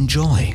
[0.00, 0.54] Enjoy.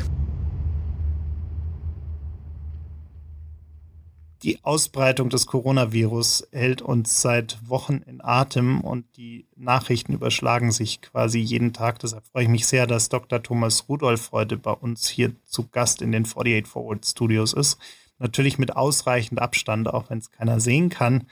[4.42, 11.00] Die Ausbreitung des Coronavirus hält uns seit Wochen in Atem und die Nachrichten überschlagen sich
[11.04, 12.00] quasi jeden Tag.
[12.00, 13.44] Deshalb freue ich mich sehr, dass Dr.
[13.44, 17.78] Thomas Rudolph heute bei uns hier zu Gast in den 48 Forward Studios ist.
[18.18, 21.28] Natürlich mit ausreichend Abstand, auch wenn es keiner sehen kann,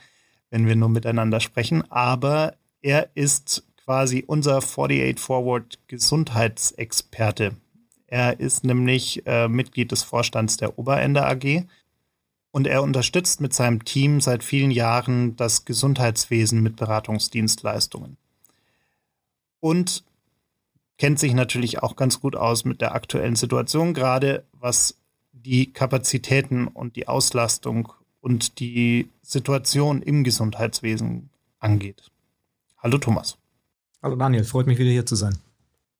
[0.50, 1.82] wenn wir nur miteinander sprechen.
[1.90, 7.56] Aber er ist quasi unser 48 Forward Gesundheitsexperte.
[8.06, 11.66] Er ist nämlich äh, Mitglied des Vorstands der Oberende AG
[12.50, 18.16] und er unterstützt mit seinem Team seit vielen Jahren das Gesundheitswesen mit Beratungsdienstleistungen.
[19.60, 20.04] Und
[20.98, 24.96] kennt sich natürlich auch ganz gut aus mit der aktuellen Situation, gerade was
[25.32, 32.10] die Kapazitäten und die Auslastung und die Situation im Gesundheitswesen angeht.
[32.78, 33.36] Hallo Thomas.
[34.02, 35.36] Hallo Daniel, freut mich wieder hier zu sein.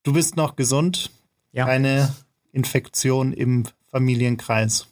[0.05, 1.11] Du bist noch gesund,
[1.55, 1.64] ja.
[1.64, 2.14] keine
[2.52, 4.88] Infektion im Familienkreis.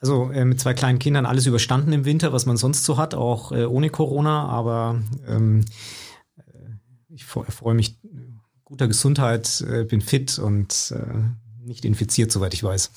[0.00, 3.14] Also äh, mit zwei kleinen Kindern alles überstanden im Winter, was man sonst so hat,
[3.14, 4.46] auch äh, ohne Corona.
[4.46, 5.64] Aber ähm,
[6.36, 6.42] äh,
[7.10, 7.98] ich freue mich
[8.64, 12.90] guter Gesundheit, äh, bin fit und äh, nicht infiziert, soweit ich weiß.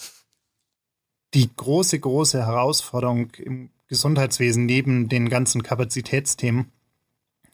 [1.34, 6.72] Die große, große Herausforderung im Gesundheitswesen neben den ganzen Kapazitätsthemen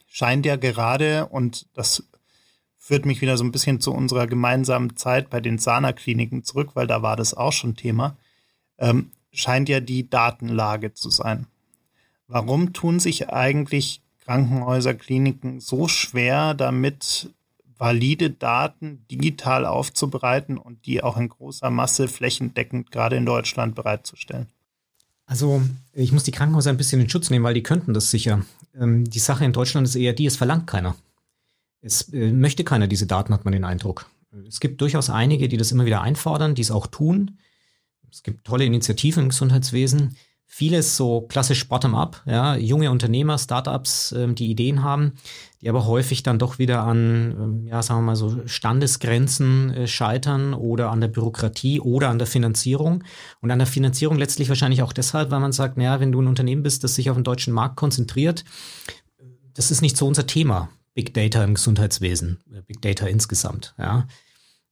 [0.07, 2.03] scheint ja gerade, und das
[2.85, 6.85] führt mich wieder so ein bisschen zu unserer gemeinsamen Zeit bei den Sana-Kliniken zurück, weil
[6.85, 8.15] da war das auch schon Thema,
[8.77, 11.47] ähm, scheint ja die Datenlage zu sein.
[12.27, 17.31] Warum tun sich eigentlich Krankenhäuser, Kliniken so schwer damit,
[17.75, 24.45] valide Daten digital aufzubereiten und die auch in großer Masse flächendeckend gerade in Deutschland bereitzustellen?
[25.25, 28.45] Also ich muss die Krankenhäuser ein bisschen in Schutz nehmen, weil die könnten das sicher.
[28.79, 30.95] Ähm, die Sache in Deutschland ist eher die, es verlangt keiner.
[31.85, 34.07] Es äh, möchte keiner diese Daten, hat man den Eindruck.
[34.47, 37.37] Es gibt durchaus einige, die das immer wieder einfordern, die es auch tun.
[38.11, 40.17] Es gibt tolle Initiativen im Gesundheitswesen.
[40.47, 45.13] Vieles so klassisch bottom-up, ja, junge Unternehmer, Startups, ähm, die Ideen haben,
[45.61, 49.87] die aber häufig dann doch wieder an, ähm, ja, sagen wir mal so Standesgrenzen äh,
[49.87, 53.03] scheitern oder an der Bürokratie oder an der Finanzierung.
[53.41, 56.27] Und an der Finanzierung letztlich wahrscheinlich auch deshalb, weil man sagt, naja, wenn du ein
[56.27, 58.43] Unternehmen bist, das sich auf den deutschen Markt konzentriert,
[59.53, 60.69] das ist nicht so unser Thema.
[60.95, 64.07] Big Data im Gesundheitswesen, äh, Big Data insgesamt, ja.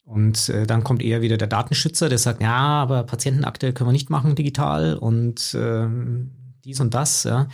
[0.06, 3.94] Und äh, dann kommt eher wieder der Datenschützer, der sagt, ja, aber Patientenakte können wir
[3.94, 5.88] nicht machen digital und äh,
[6.66, 7.24] dies und das.
[7.24, 7.48] Ja.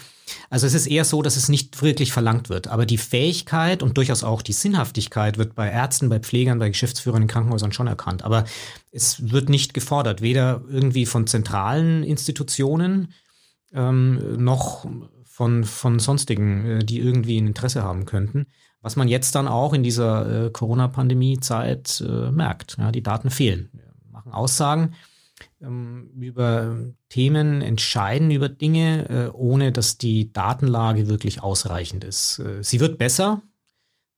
[0.49, 2.67] Also es ist eher so, dass es nicht wirklich verlangt wird.
[2.67, 7.23] Aber die Fähigkeit und durchaus auch die Sinnhaftigkeit wird bei Ärzten, bei Pflegern, bei Geschäftsführern
[7.23, 8.23] in Krankenhäusern schon erkannt.
[8.23, 8.45] Aber
[8.91, 13.13] es wird nicht gefordert, weder irgendwie von zentralen Institutionen
[13.73, 14.85] ähm, noch
[15.39, 18.47] von, von sonstigen, äh, die irgendwie ein Interesse haben könnten.
[18.81, 22.75] Was man jetzt dann auch in dieser äh, Corona-Pandemie-Zeit äh, merkt.
[22.77, 23.69] Ja, die Daten fehlen.
[23.71, 24.95] Wir machen Aussagen
[25.61, 26.75] ähm, über
[27.07, 32.39] Themen, entscheiden über Dinge, äh, ohne dass die Datenlage wirklich ausreichend ist.
[32.39, 33.41] Äh, sie wird besser,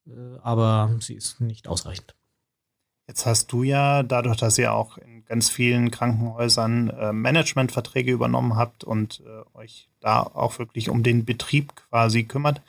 [0.07, 2.15] äh, aber sie ist nicht ausreichend.
[3.11, 8.55] Jetzt hast du ja, dadurch, dass ihr auch in ganz vielen Krankenhäusern äh, Managementverträge übernommen
[8.55, 9.21] habt und
[9.53, 12.61] euch da auch wirklich um den Betrieb quasi kümmert,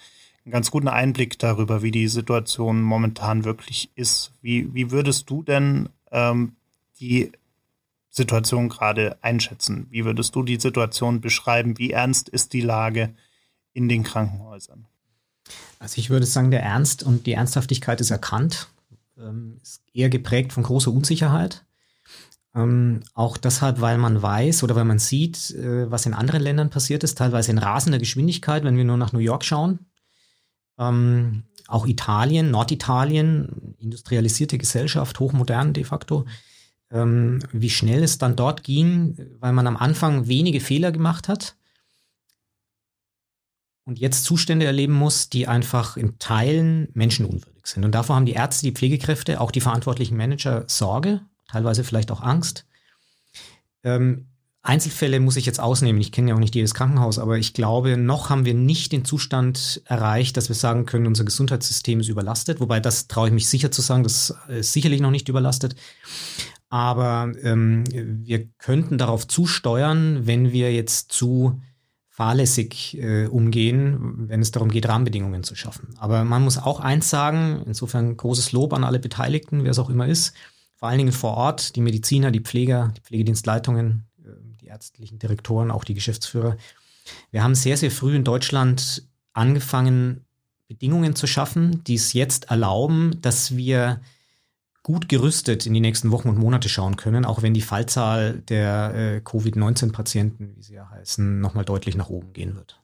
[0.44, 4.32] einen ganz guten Einblick darüber, wie die Situation momentan wirklich ist.
[4.43, 6.56] Wie, wie würdest du denn ähm,
[6.99, 7.31] die
[8.11, 9.87] Situation gerade einschätzen?
[9.90, 11.78] Wie würdest du die Situation beschreiben?
[11.78, 13.14] Wie ernst ist die Lage
[13.75, 14.87] in den Krankenhäusern?
[15.78, 18.67] Also ich würde sagen, der Ernst und die Ernsthaftigkeit ist erkannt,
[19.22, 21.64] ähm, ist eher geprägt von großer Unsicherheit.
[22.54, 26.70] Ähm, auch deshalb, weil man weiß oder weil man sieht, äh, was in anderen Ländern
[26.70, 29.78] passiert ist, teilweise in rasender Geschwindigkeit, wenn wir nur nach New York schauen,
[30.78, 36.26] ähm, auch Italien, Norditalien, industrialisierte Gesellschaft, hochmodern de facto,
[36.90, 41.56] ähm, wie schnell es dann dort ging, weil man am Anfang wenige Fehler gemacht hat
[43.84, 47.84] und jetzt Zustände erleben muss, die einfach in Teilen menschenunwürdig sind.
[47.84, 52.20] Und davor haben die Ärzte, die Pflegekräfte, auch die verantwortlichen Manager Sorge, teilweise vielleicht auch
[52.20, 52.67] Angst.
[53.82, 54.29] Ähm,
[54.64, 56.00] Einzelfälle muss ich jetzt ausnehmen.
[56.00, 59.05] Ich kenne ja auch nicht jedes Krankenhaus, aber ich glaube, noch haben wir nicht den
[59.05, 62.61] Zustand erreicht, dass wir sagen können, unser Gesundheitssystem ist überlastet.
[62.61, 65.75] Wobei das traue ich mich sicher zu sagen, das ist sicherlich noch nicht überlastet.
[66.69, 67.84] Aber ähm,
[68.25, 71.61] wir könnten darauf zusteuern, wenn wir jetzt zu
[72.22, 75.88] fahrlässig äh, umgehen, wenn es darum geht, Rahmenbedingungen zu schaffen.
[75.98, 79.90] Aber man muss auch eins sagen, insofern großes Lob an alle Beteiligten, wer es auch
[79.90, 80.32] immer ist,
[80.76, 84.04] vor allen Dingen vor Ort, die Mediziner, die Pfleger, die Pflegedienstleitungen,
[84.72, 86.56] ärztlichen Direktoren, auch die Geschäftsführer.
[87.30, 90.24] Wir haben sehr, sehr früh in Deutschland angefangen,
[90.66, 94.00] Bedingungen zu schaffen, die es jetzt erlauben, dass wir
[94.82, 98.94] gut gerüstet in die nächsten Wochen und Monate schauen können, auch wenn die Fallzahl der
[98.94, 102.81] äh, Covid-19-Patienten, wie sie ja heißen, nochmal deutlich nach oben gehen wird.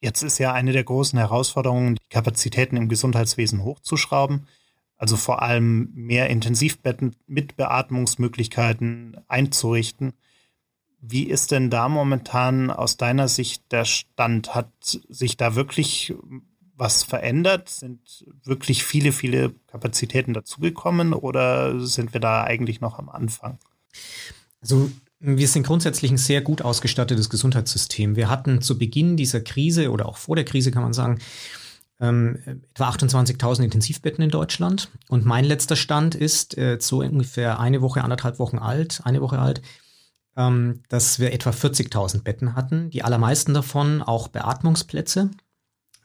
[0.00, 4.46] Jetzt ist ja eine der großen Herausforderungen, die Kapazitäten im Gesundheitswesen hochzuschrauben,
[4.96, 10.12] also vor allem mehr Intensivbetten mit Beatmungsmöglichkeiten einzurichten.
[11.00, 14.54] Wie ist denn da momentan aus deiner Sicht der Stand?
[14.54, 16.14] Hat sich da wirklich
[16.76, 17.68] was verändert?
[17.68, 23.58] Sind wirklich viele, viele Kapazitäten dazugekommen oder sind wir da eigentlich noch am Anfang?
[24.60, 24.90] Also
[25.20, 28.16] wir sind grundsätzlich ein sehr gut ausgestattetes Gesundheitssystem.
[28.16, 31.18] Wir hatten zu Beginn dieser Krise oder auch vor der Krise kann man sagen,
[32.00, 32.38] ähm,
[32.74, 34.90] etwa 28.000 Intensivbetten in Deutschland.
[35.08, 39.38] Und mein letzter Stand ist äh, so ungefähr eine Woche, anderthalb Wochen alt, eine Woche
[39.38, 39.62] alt,
[40.36, 42.90] ähm, dass wir etwa 40.000 Betten hatten.
[42.90, 45.30] Die allermeisten davon auch Beatmungsplätze.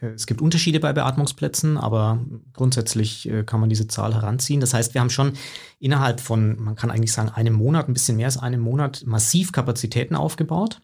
[0.02, 4.62] Es gibt Unterschiede bei Beatmungsplätzen, aber grundsätzlich äh, kann man diese Zahl heranziehen.
[4.62, 5.34] Das heißt, wir haben schon
[5.80, 9.52] innerhalb von, man kann eigentlich sagen, einem Monat, ein bisschen mehr als einem Monat, massiv
[9.52, 10.82] Kapazitäten aufgebaut.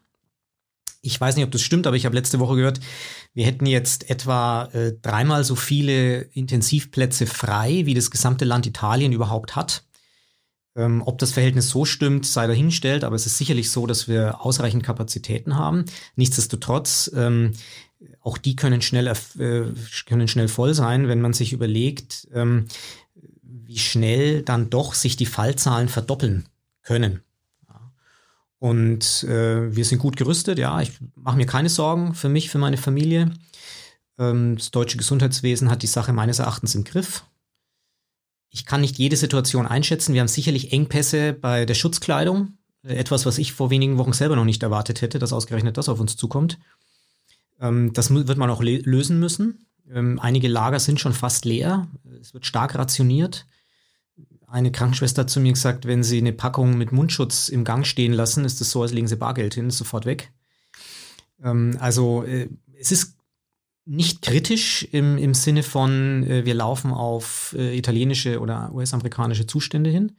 [1.00, 2.80] Ich weiß nicht, ob das stimmt, aber ich habe letzte Woche gehört,
[3.32, 9.12] wir hätten jetzt etwa äh, dreimal so viele Intensivplätze frei, wie das gesamte Land Italien
[9.12, 9.84] überhaupt hat.
[10.74, 14.42] Ähm, ob das Verhältnis so stimmt, sei dahingestellt, aber es ist sicherlich so, dass wir
[14.42, 15.86] ausreichend Kapazitäten haben.
[16.16, 17.52] Nichtsdestotrotz, ähm,
[18.20, 19.64] auch die können schnell, äh,
[20.06, 22.66] können schnell voll sein, wenn man sich überlegt, ähm,
[23.42, 26.46] wie schnell dann doch sich die Fallzahlen verdoppeln
[26.82, 27.20] können.
[28.58, 32.58] Und äh, wir sind gut gerüstet, ja, ich mache mir keine Sorgen für mich, für
[32.58, 33.32] meine Familie.
[34.18, 37.24] Ähm, das deutsche Gesundheitswesen hat die Sache meines Erachtens im Griff.
[38.50, 40.14] Ich kann nicht jede Situation einschätzen.
[40.14, 42.56] Wir haben sicherlich Engpässe bei der Schutzkleidung.
[42.82, 46.00] Etwas, was ich vor wenigen Wochen selber noch nicht erwartet hätte, dass ausgerechnet das auf
[46.00, 46.58] uns zukommt.
[47.60, 49.66] Ähm, das wird man auch lösen müssen.
[49.90, 51.88] Ähm, einige Lager sind schon fast leer.
[52.20, 53.46] Es wird stark rationiert.
[54.46, 58.12] Eine Krankenschwester hat zu mir gesagt, wenn sie eine Packung mit Mundschutz im Gang stehen
[58.12, 60.32] lassen, ist es so, als legen sie Bargeld hin, ist sofort weg.
[61.42, 62.48] Ähm, also äh,
[62.78, 63.16] es ist
[63.84, 69.90] nicht kritisch im, im Sinne von, äh, wir laufen auf äh, italienische oder US-amerikanische Zustände
[69.90, 70.16] hin.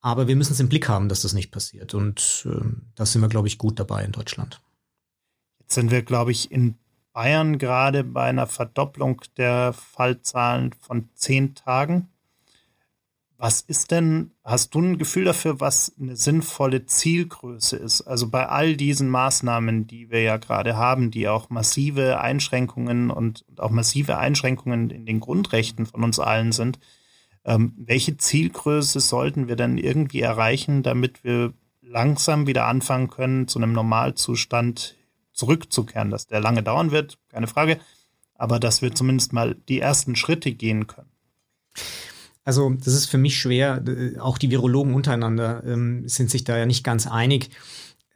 [0.00, 1.94] Aber wir müssen es im Blick haben, dass das nicht passiert.
[1.94, 2.64] Und äh,
[2.96, 4.60] da sind wir, glaube ich, gut dabei in Deutschland.
[5.62, 6.74] Jetzt sind wir, glaube ich, in
[7.12, 12.08] Bayern gerade bei einer Verdopplung der Fallzahlen von zehn Tagen.
[13.38, 18.02] Was ist denn, hast du ein Gefühl dafür, was eine sinnvolle Zielgröße ist?
[18.02, 23.44] Also bei all diesen Maßnahmen, die wir ja gerade haben, die auch massive Einschränkungen und,
[23.56, 26.80] auch massive Einschränkungen in den Grundrechten von uns allen sind,
[27.44, 33.58] ähm, welche Zielgröße sollten wir denn irgendwie erreichen, damit wir langsam wieder anfangen können, zu
[33.58, 34.96] einem Normalzustand
[35.32, 36.10] zurückzukehren?
[36.10, 37.78] Dass der lange dauern wird, keine Frage,
[38.34, 41.10] aber dass wir zumindest mal die ersten Schritte gehen können.
[42.44, 43.82] Also das ist für mich schwer.
[44.18, 47.50] Auch die Virologen untereinander ähm, sind sich da ja nicht ganz einig.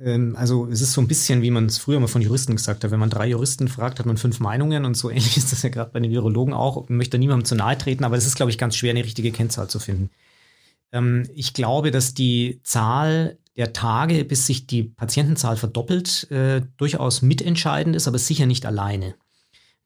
[0.01, 2.85] Ähm, also es ist so ein bisschen, wie man es früher mal von Juristen gesagt
[2.85, 2.91] hat.
[2.91, 5.69] Wenn man drei Juristen fragt, hat man fünf Meinungen und so ähnlich ist das ja
[5.69, 6.85] gerade bei den Virologen auch.
[6.85, 9.33] Ich möchte niemandem zu nahe treten, aber es ist, glaube ich, ganz schwer, eine richtige
[9.33, 10.11] Kennzahl zu finden.
[10.93, 17.23] Ähm, ich glaube, dass die Zahl der Tage, bis sich die Patientenzahl verdoppelt, äh, durchaus
[17.23, 19.15] mitentscheidend ist, aber sicher nicht alleine.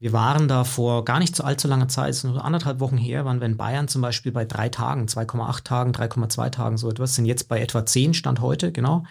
[0.00, 3.40] Wir waren da vor gar nicht so allzu langer Zeit, so anderthalb Wochen her, waren
[3.40, 7.26] wir in Bayern zum Beispiel bei drei Tagen, 2,8 Tagen, 3,2 Tagen, so etwas, sind
[7.26, 9.04] jetzt bei etwa 10 Stand heute, genau.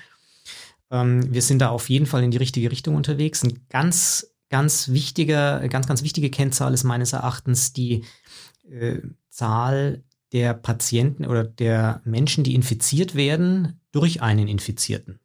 [0.90, 3.44] Ähm, wir sind da auf jeden Fall in die richtige Richtung unterwegs.
[3.44, 8.04] Ein ganz, ganz wichtiger, ganz, ganz wichtige Kennzahl ist meines Erachtens die
[8.70, 8.98] äh,
[9.30, 15.20] Zahl der Patienten oder der Menschen, die infiziert werden durch einen Infizierten.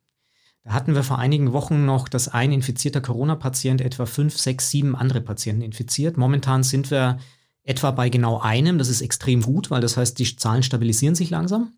[0.64, 4.96] Da hatten wir vor einigen Wochen noch, dass ein infizierter Corona-Patient etwa fünf, sechs, sieben
[4.96, 6.16] andere Patienten infiziert.
[6.16, 7.18] Momentan sind wir
[7.64, 8.78] etwa bei genau einem.
[8.78, 11.74] Das ist extrem gut, weil das heißt, die Zahlen stabilisieren sich langsam.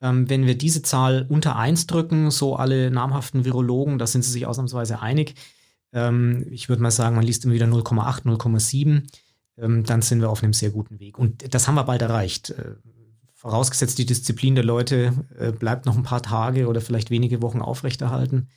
[0.00, 4.30] Ähm, wenn wir diese Zahl unter eins drücken, so alle namhaften Virologen, da sind sie
[4.30, 5.34] sich ausnahmsweise einig.
[5.92, 9.02] Ähm, ich würde mal sagen, man liest immer wieder 0,8, 0,7.
[9.56, 11.18] Ähm, dann sind wir auf einem sehr guten Weg.
[11.18, 12.54] Und das haben wir bald erreicht.
[13.44, 17.60] Vorausgesetzt die Disziplin der Leute äh, bleibt noch ein paar Tage oder vielleicht wenige Wochen
[17.60, 18.48] aufrechterhalten.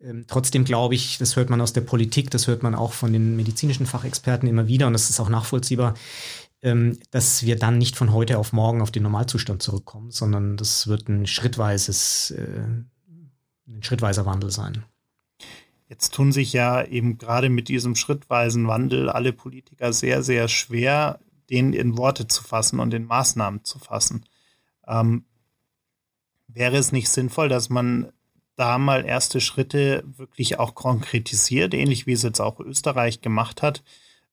[0.00, 3.12] Ähm, trotzdem glaube ich, das hört man aus der Politik, das hört man auch von
[3.12, 5.92] den medizinischen Fachexperten immer wieder und das ist auch nachvollziehbar,
[6.62, 10.86] ähm, dass wir dann nicht von heute auf morgen auf den Normalzustand zurückkommen, sondern das
[10.86, 12.66] wird ein schrittweises, äh,
[13.68, 14.84] ein schrittweiser Wandel sein.
[15.86, 21.20] Jetzt tun sich ja eben gerade mit diesem schrittweisen Wandel alle Politiker sehr, sehr schwer,
[21.50, 24.24] den in Worte zu fassen und in Maßnahmen zu fassen.
[24.86, 25.24] Ähm,
[26.48, 28.12] wäre es nicht sinnvoll, dass man
[28.56, 33.82] da mal erste Schritte wirklich auch konkretisiert, ähnlich wie es jetzt auch Österreich gemacht hat,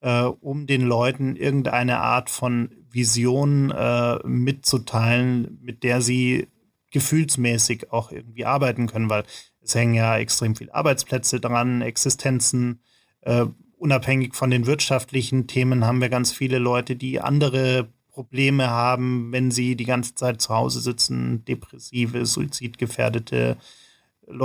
[0.02, 6.48] äh, um den Leuten irgendeine Art von Vision äh, mitzuteilen, mit der sie
[6.92, 9.24] gefühlsmäßig auch irgendwie arbeiten können, weil
[9.62, 12.82] es hängen ja extrem viele Arbeitsplätze dran, Existenzen.
[13.22, 13.46] Äh,
[13.82, 19.50] unabhängig von den wirtschaftlichen Themen haben wir ganz viele Leute, die andere Probleme haben, wenn
[19.50, 23.58] sie die ganze Zeit zu Hause sitzen, depressive, suizidgefährdete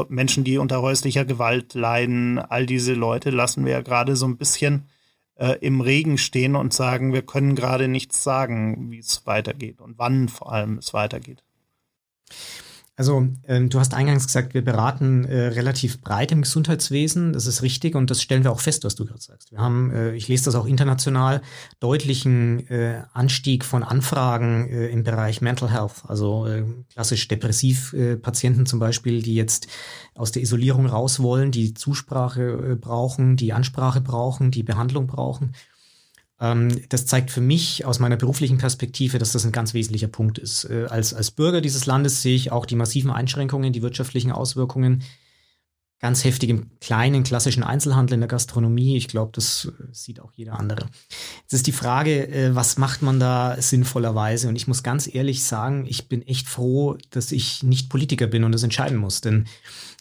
[0.08, 2.38] Menschen, die unter häuslicher Gewalt leiden.
[2.38, 4.88] All diese Leute lassen wir ja gerade so ein bisschen
[5.34, 9.98] äh, im Regen stehen und sagen, wir können gerade nichts sagen, wie es weitergeht und
[9.98, 11.44] wann vor allem es weitergeht.
[12.98, 17.34] Also ähm, du hast eingangs gesagt, wir beraten äh, relativ breit im Gesundheitswesen.
[17.34, 19.52] Das ist richtig und das stellen wir auch fest, was du gerade sagst.
[19.52, 21.42] Wir haben, äh, ich lese das auch international,
[21.78, 28.66] deutlichen äh, Anstieg von Anfragen äh, im Bereich Mental Health, also äh, klassisch Depressivpatienten äh,
[28.66, 29.66] zum Beispiel, die jetzt
[30.14, 35.52] aus der Isolierung raus wollen, die Zusprache brauchen, die Ansprache brauchen, die Behandlung brauchen.
[36.40, 40.38] Ähm, das zeigt für mich aus meiner beruflichen Perspektive, dass das ein ganz wesentlicher Punkt
[40.38, 40.64] ist.
[40.64, 45.02] Äh, als, als Bürger dieses Landes sehe ich auch die massiven Einschränkungen, die wirtschaftlichen Auswirkungen
[45.98, 48.96] ganz heftig im kleinen klassischen Einzelhandel in der Gastronomie.
[48.96, 50.86] Ich glaube, das äh, sieht auch jeder andere.
[51.42, 54.48] Jetzt ist die Frage, äh, was macht man da sinnvollerweise?
[54.48, 58.44] Und ich muss ganz ehrlich sagen, ich bin echt froh, dass ich nicht Politiker bin
[58.44, 59.46] und das entscheiden muss, denn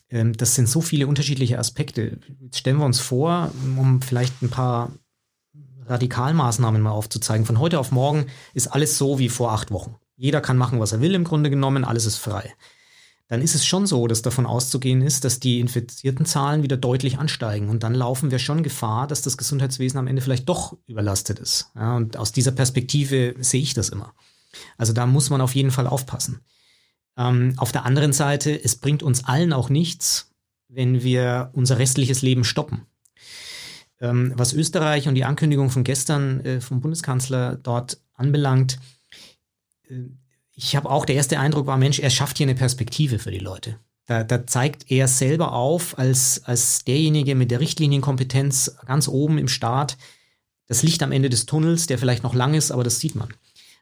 [0.09, 2.19] ähm, das sind so viele unterschiedliche Aspekte.
[2.41, 4.91] Jetzt stellen wir uns vor, um vielleicht ein paar
[5.87, 7.45] Radikalmaßnahmen mal aufzuzeigen.
[7.45, 9.95] Von heute auf morgen ist alles so wie vor acht Wochen.
[10.17, 12.53] Jeder kann machen, was er will im Grunde genommen, alles ist frei.
[13.27, 17.17] Dann ist es schon so, dass davon auszugehen ist, dass die infizierten Zahlen wieder deutlich
[17.17, 17.69] ansteigen.
[17.69, 21.71] Und dann laufen wir schon Gefahr, dass das Gesundheitswesen am Ende vielleicht doch überlastet ist.
[21.75, 24.13] Ja, und aus dieser Perspektive sehe ich das immer.
[24.77, 26.41] Also da muss man auf jeden Fall aufpassen.
[27.17, 30.31] Ähm, auf der anderen Seite, es bringt uns allen auch nichts,
[30.67, 32.85] wenn wir unser restliches Leben stoppen.
[34.05, 38.79] Ähm, was Österreich und die Ankündigung von gestern äh, vom Bundeskanzler dort anbelangt,
[39.89, 39.95] äh,
[40.57, 43.39] ich habe auch, der erste Eindruck war, Mensch, er schafft hier eine Perspektive für die
[43.39, 43.77] Leute.
[44.05, 49.47] Da, da zeigt er selber auf, als, als derjenige mit der Richtlinienkompetenz ganz oben im
[49.47, 49.97] Staat,
[50.67, 53.33] das Licht am Ende des Tunnels, der vielleicht noch lang ist, aber das sieht man.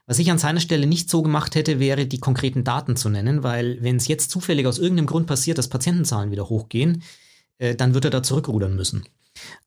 [0.06, 3.42] Was ich an seiner Stelle nicht so gemacht hätte, wäre die konkreten Daten zu nennen,
[3.42, 7.02] weil wenn es jetzt zufällig aus irgendeinem Grund passiert, dass Patientenzahlen wieder hochgehen,
[7.58, 9.04] äh, dann wird er da zurückrudern müssen.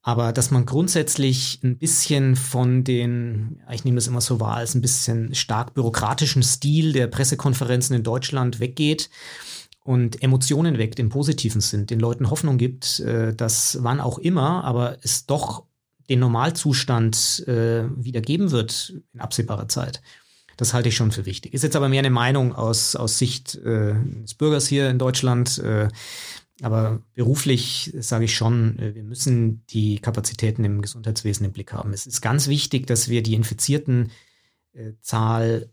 [0.01, 4.73] Aber dass man grundsätzlich ein bisschen von den, ich nehme das immer so wahr, als
[4.73, 9.09] ein bisschen stark bürokratischen Stil der Pressekonferenzen in Deutschland weggeht
[9.83, 14.63] und Emotionen weckt im positiven Sinn, den Leuten Hoffnung gibt, äh, dass wann auch immer,
[14.63, 15.63] aber es doch
[16.09, 20.01] den Normalzustand äh, wieder geben wird in absehbarer Zeit.
[20.57, 21.53] Das halte ich schon für wichtig.
[21.53, 23.93] Ist jetzt aber mehr eine Meinung aus, aus Sicht äh,
[24.23, 25.59] des Bürgers hier in Deutschland.
[25.59, 25.89] Äh,
[26.61, 31.93] aber beruflich sage ich schon, äh, wir müssen die Kapazitäten im Gesundheitswesen im Blick haben.
[31.93, 34.11] Es ist ganz wichtig, dass wir die infizierten
[34.73, 35.69] äh, Zahl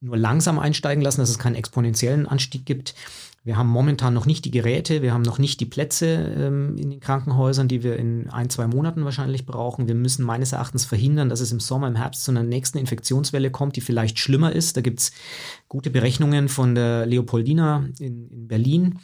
[0.00, 2.94] nur langsam einsteigen lassen, dass es keinen exponentiellen Anstieg gibt.
[3.42, 6.88] Wir haben momentan noch nicht die Geräte, wir haben noch nicht die Plätze ähm, in
[6.88, 9.86] den Krankenhäusern, die wir in ein, zwei Monaten wahrscheinlich brauchen.
[9.86, 13.50] Wir müssen meines Erachtens verhindern, dass es im Sommer, im Herbst zu einer nächsten Infektionswelle
[13.50, 14.78] kommt, die vielleicht schlimmer ist.
[14.78, 15.12] Da gibt es
[15.68, 18.98] gute Berechnungen von der Leopoldina in, in Berlin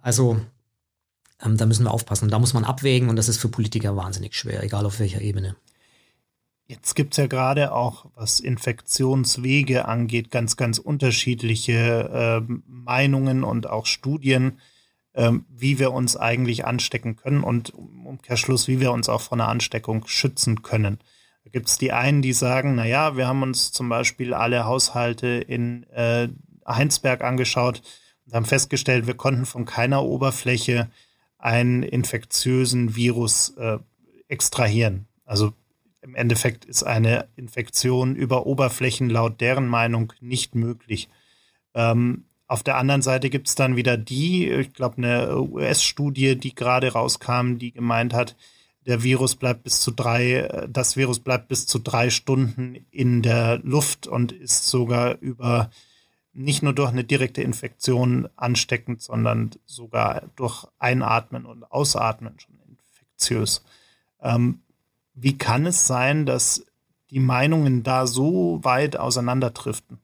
[0.00, 0.40] also
[1.42, 2.30] ähm, da müssen wir aufpassen.
[2.30, 5.56] Da muss man abwägen und das ist für Politiker wahnsinnig schwer, egal auf welcher Ebene.
[6.66, 13.68] Jetzt gibt es ja gerade auch, was Infektionswege angeht, ganz, ganz unterschiedliche äh, Meinungen und
[13.68, 14.60] auch Studien,
[15.14, 19.36] äh, wie wir uns eigentlich anstecken können und im Umkehrschluss, wie wir uns auch vor
[19.36, 21.00] einer Ansteckung schützen können.
[21.42, 25.26] Da gibt es die einen, die sagen, naja, wir haben uns zum Beispiel alle Haushalte
[25.26, 26.28] in äh,
[26.68, 27.82] Heinsberg angeschaut,
[28.30, 30.88] und haben festgestellt, wir konnten von keiner Oberfläche
[31.38, 33.78] einen infektiösen Virus äh,
[34.28, 35.06] extrahieren.
[35.24, 35.52] Also
[36.02, 41.08] im Endeffekt ist eine Infektion über Oberflächen laut deren Meinung nicht möglich.
[41.74, 46.54] Ähm, auf der anderen Seite gibt es dann wieder die, ich glaube, eine US-Studie, die
[46.54, 48.36] gerade rauskam, die gemeint hat,
[48.86, 53.58] der Virus bleibt bis zu drei, das Virus bleibt bis zu drei Stunden in der
[53.58, 55.70] Luft und ist sogar über
[56.32, 63.64] nicht nur durch eine direkte Infektion ansteckend, sondern sogar durch Einatmen und Ausatmen schon infektiös.
[64.20, 64.60] Ähm,
[65.14, 66.64] wie kann es sein, dass
[67.10, 69.98] die Meinungen da so weit auseinanderdriften?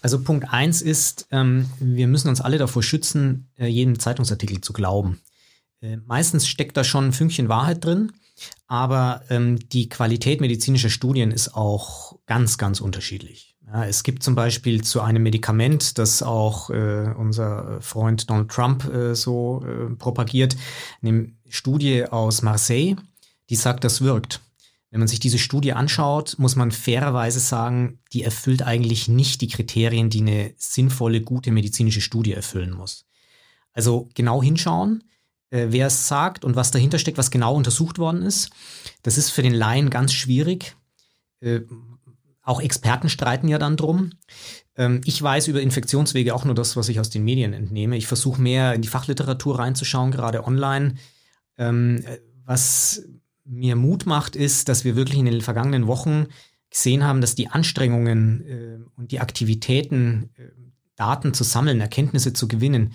[0.00, 4.72] Also Punkt eins ist, ähm, wir müssen uns alle davor schützen, äh, jedem Zeitungsartikel zu
[4.72, 5.20] glauben.
[5.80, 8.12] Äh, meistens steckt da schon ein Fünkchen Wahrheit drin,
[8.66, 13.53] aber ähm, die Qualität medizinischer Studien ist auch ganz, ganz unterschiedlich.
[13.66, 18.84] Ja, es gibt zum Beispiel zu einem Medikament, das auch äh, unser Freund Donald Trump
[18.92, 20.56] äh, so äh, propagiert,
[21.02, 22.96] eine Studie aus Marseille,
[23.50, 24.40] die sagt, das wirkt.
[24.90, 29.48] Wenn man sich diese Studie anschaut, muss man fairerweise sagen, die erfüllt eigentlich nicht die
[29.48, 33.06] Kriterien, die eine sinnvolle, gute medizinische Studie erfüllen muss.
[33.72, 35.02] Also genau hinschauen,
[35.50, 38.50] äh, wer es sagt und was dahinter steckt, was genau untersucht worden ist.
[39.02, 40.76] Das ist für den Laien ganz schwierig.
[41.40, 41.62] Äh,
[42.44, 44.12] auch Experten streiten ja dann drum.
[44.76, 47.96] Ähm, ich weiß über Infektionswege auch nur das, was ich aus den Medien entnehme.
[47.96, 50.94] Ich versuche mehr in die Fachliteratur reinzuschauen, gerade online.
[51.56, 53.02] Ähm, äh, was
[53.44, 56.26] mir Mut macht, ist, dass wir wirklich in den vergangenen Wochen
[56.70, 60.50] gesehen haben, dass die Anstrengungen äh, und die Aktivitäten, äh,
[60.96, 62.94] Daten zu sammeln, Erkenntnisse zu gewinnen,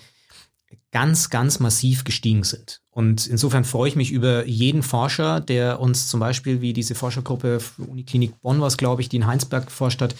[0.92, 2.80] ganz, ganz massiv gestiegen sind.
[2.90, 7.60] Und insofern freue ich mich über jeden Forscher, der uns zum Beispiel, wie diese Forschergruppe
[7.78, 10.14] Uniklinik Bonn was, glaube ich, die in Heinsberg forscht hat,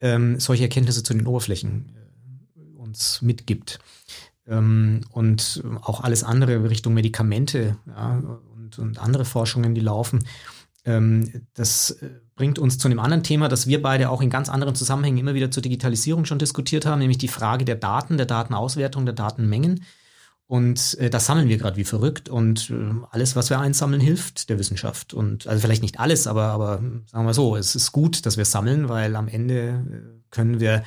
[0.00, 3.80] ähm, solche Erkenntnisse zu den Oberflächen äh, uns mitgibt.
[4.46, 8.22] Ähm, und auch alles andere Richtung Medikamente ja,
[8.54, 10.24] und, und andere Forschungen, die laufen.
[10.84, 14.48] Ähm, das äh, bringt uns zu einem anderen Thema, das wir beide auch in ganz
[14.48, 18.24] anderen Zusammenhängen immer wieder zur Digitalisierung schon diskutiert haben, nämlich die Frage der Daten, der
[18.24, 19.84] Datenauswertung, der Datenmengen.
[20.46, 22.30] Und äh, das sammeln wir gerade wie verrückt.
[22.30, 25.12] Und äh, alles, was wir einsammeln, hilft der Wissenschaft.
[25.12, 26.82] Und also vielleicht nicht alles, aber, aber
[27.12, 30.82] sagen wir so, es ist gut, dass wir sammeln, weil am Ende äh, können wir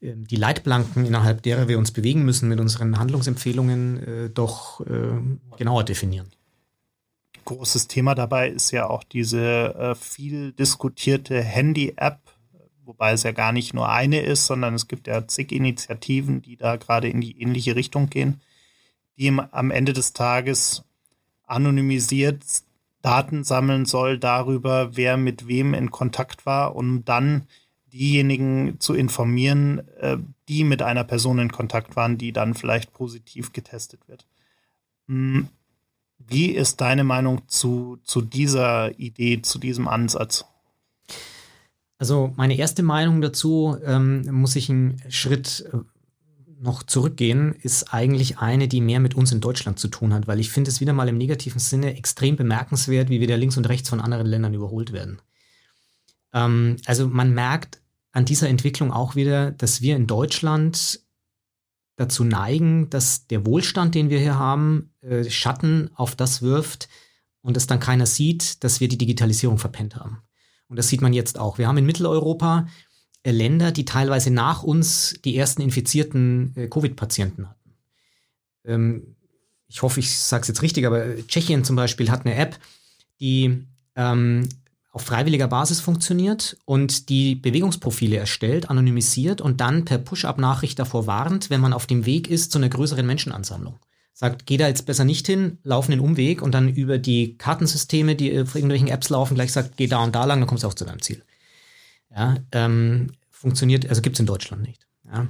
[0.00, 5.20] äh, die Leitplanken, innerhalb derer wir uns bewegen müssen, mit unseren Handlungsempfehlungen äh, doch äh,
[5.58, 6.30] genauer definieren
[7.48, 12.20] großes Thema dabei ist ja auch diese äh, viel diskutierte Handy-App,
[12.84, 16.56] wobei es ja gar nicht nur eine ist, sondern es gibt ja zig Initiativen, die
[16.56, 18.42] da gerade in die ähnliche Richtung gehen,
[19.16, 20.84] die am Ende des Tages
[21.46, 22.44] anonymisiert
[23.00, 27.46] Daten sammeln soll darüber, wer mit wem in Kontakt war, um dann
[27.86, 33.52] diejenigen zu informieren, äh, die mit einer Person in Kontakt waren, die dann vielleicht positiv
[33.52, 34.26] getestet wird.
[36.18, 40.44] Wie ist deine Meinung zu, zu dieser Idee, zu diesem Ansatz?
[41.98, 45.78] Also meine erste Meinung dazu, ähm, muss ich einen Schritt äh,
[46.60, 50.40] noch zurückgehen, ist eigentlich eine, die mehr mit uns in Deutschland zu tun hat, weil
[50.40, 53.68] ich finde es wieder mal im negativen Sinne extrem bemerkenswert, wie wir da links und
[53.68, 55.20] rechts von anderen Ländern überholt werden.
[56.32, 57.80] Ähm, also man merkt
[58.12, 61.00] an dieser Entwicklung auch wieder, dass wir in Deutschland
[61.98, 66.88] dazu neigen, dass der Wohlstand, den wir hier haben, äh, Schatten auf das wirft
[67.42, 70.22] und es dann keiner sieht, dass wir die Digitalisierung verpennt haben.
[70.68, 71.58] Und das sieht man jetzt auch.
[71.58, 72.68] Wir haben in Mitteleuropa
[73.24, 77.74] äh, Länder, die teilweise nach uns die ersten infizierten äh, Covid-Patienten hatten.
[78.64, 79.16] Ähm,
[79.66, 82.60] ich hoffe, ich sage es jetzt richtig, aber Tschechien zum Beispiel hat eine App,
[83.18, 84.48] die ähm,
[84.90, 91.50] auf freiwilliger Basis funktioniert und die Bewegungsprofile erstellt, anonymisiert und dann per Push-up-Nachricht davor warnt,
[91.50, 93.78] wenn man auf dem Weg ist zu einer größeren Menschenansammlung.
[94.14, 98.16] Sagt, geh da jetzt besser nicht hin, lauf den Umweg und dann über die Kartensysteme,
[98.16, 100.68] die auf irgendwelchen Apps laufen, gleich sagt, geh da und da lang, dann kommst du
[100.68, 101.22] auch zu deinem Ziel.
[102.10, 104.86] Ja, ähm, funktioniert, also gibt's in Deutschland nicht.
[105.04, 105.28] Ja.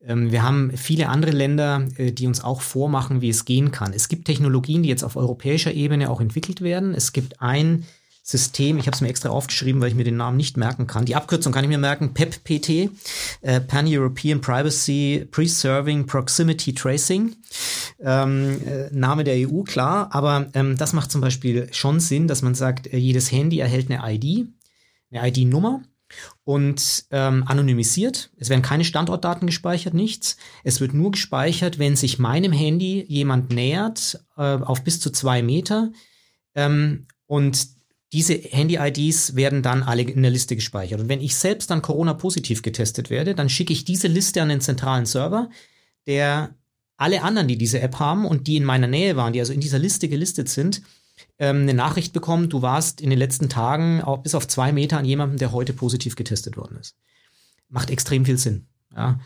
[0.00, 3.92] Ähm, wir haben viele andere Länder, äh, die uns auch vormachen, wie es gehen kann.
[3.92, 6.94] Es gibt Technologien, die jetzt auf europäischer Ebene auch entwickelt werden.
[6.94, 7.84] Es gibt ein
[8.26, 11.04] System, ich habe es mir extra aufgeschrieben, weil ich mir den Namen nicht merken kann.
[11.04, 12.90] Die Abkürzung kann ich mir merken, PEP-PT,
[13.42, 17.36] äh, Pan-European Privacy Preserving Proximity Tracing.
[18.00, 22.40] Ähm, äh, Name der EU, klar, aber ähm, das macht zum Beispiel schon Sinn, dass
[22.40, 24.48] man sagt, äh, jedes Handy erhält eine ID,
[25.10, 25.82] eine ID-Nummer
[26.44, 28.30] und ähm, anonymisiert.
[28.38, 30.38] Es werden keine Standortdaten gespeichert, nichts.
[30.62, 35.42] Es wird nur gespeichert, wenn sich meinem Handy jemand nähert, äh, auf bis zu zwei
[35.42, 35.92] Meter.
[36.54, 37.74] Ähm, und
[38.14, 41.00] diese Handy-IDs werden dann alle in der Liste gespeichert.
[41.00, 44.60] Und wenn ich selbst dann Corona-positiv getestet werde, dann schicke ich diese Liste an den
[44.60, 45.50] zentralen Server,
[46.06, 46.54] der
[46.96, 49.60] alle anderen, die diese App haben und die in meiner Nähe waren, die also in
[49.60, 50.82] dieser Liste gelistet sind,
[51.40, 54.96] ähm, eine Nachricht bekommen, du warst in den letzten Tagen auch bis auf zwei Meter
[54.98, 56.96] an jemandem, der heute positiv getestet worden ist.
[57.68, 58.66] Macht extrem viel Sinn.
[58.94, 59.18] Ja.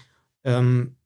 [0.44, 0.96] Ähm,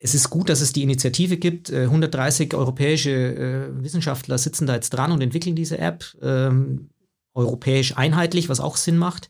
[0.00, 1.72] es ist gut, dass es die Initiative gibt.
[1.72, 6.90] 130 europäische äh, Wissenschaftler sitzen da jetzt dran und entwickeln diese App ähm,
[7.34, 9.28] europäisch einheitlich, was auch Sinn macht.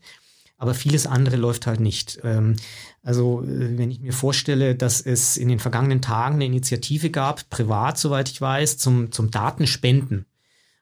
[0.57, 2.19] Aber vieles andere läuft halt nicht.
[2.23, 2.57] Ähm,
[3.01, 7.49] also äh, wenn ich mir vorstelle, dass es in den vergangenen Tagen eine Initiative gab,
[7.49, 10.25] privat, soweit ich weiß, zum, zum Datenspenden,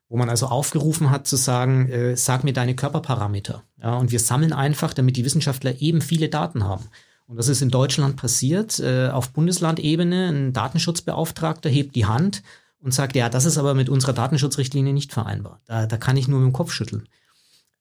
[0.09, 3.63] wo man also aufgerufen hat zu sagen, äh, sag mir deine Körperparameter.
[3.81, 6.85] Ja, und wir sammeln einfach, damit die Wissenschaftler eben viele Daten haben.
[7.27, 8.79] Und das ist in Deutschland passiert.
[8.79, 12.41] Äh, auf Bundeslandebene ein Datenschutzbeauftragter hebt die Hand
[12.79, 15.61] und sagt, ja, das ist aber mit unserer Datenschutzrichtlinie nicht vereinbar.
[15.65, 17.07] Da, da kann ich nur mit dem Kopf schütteln.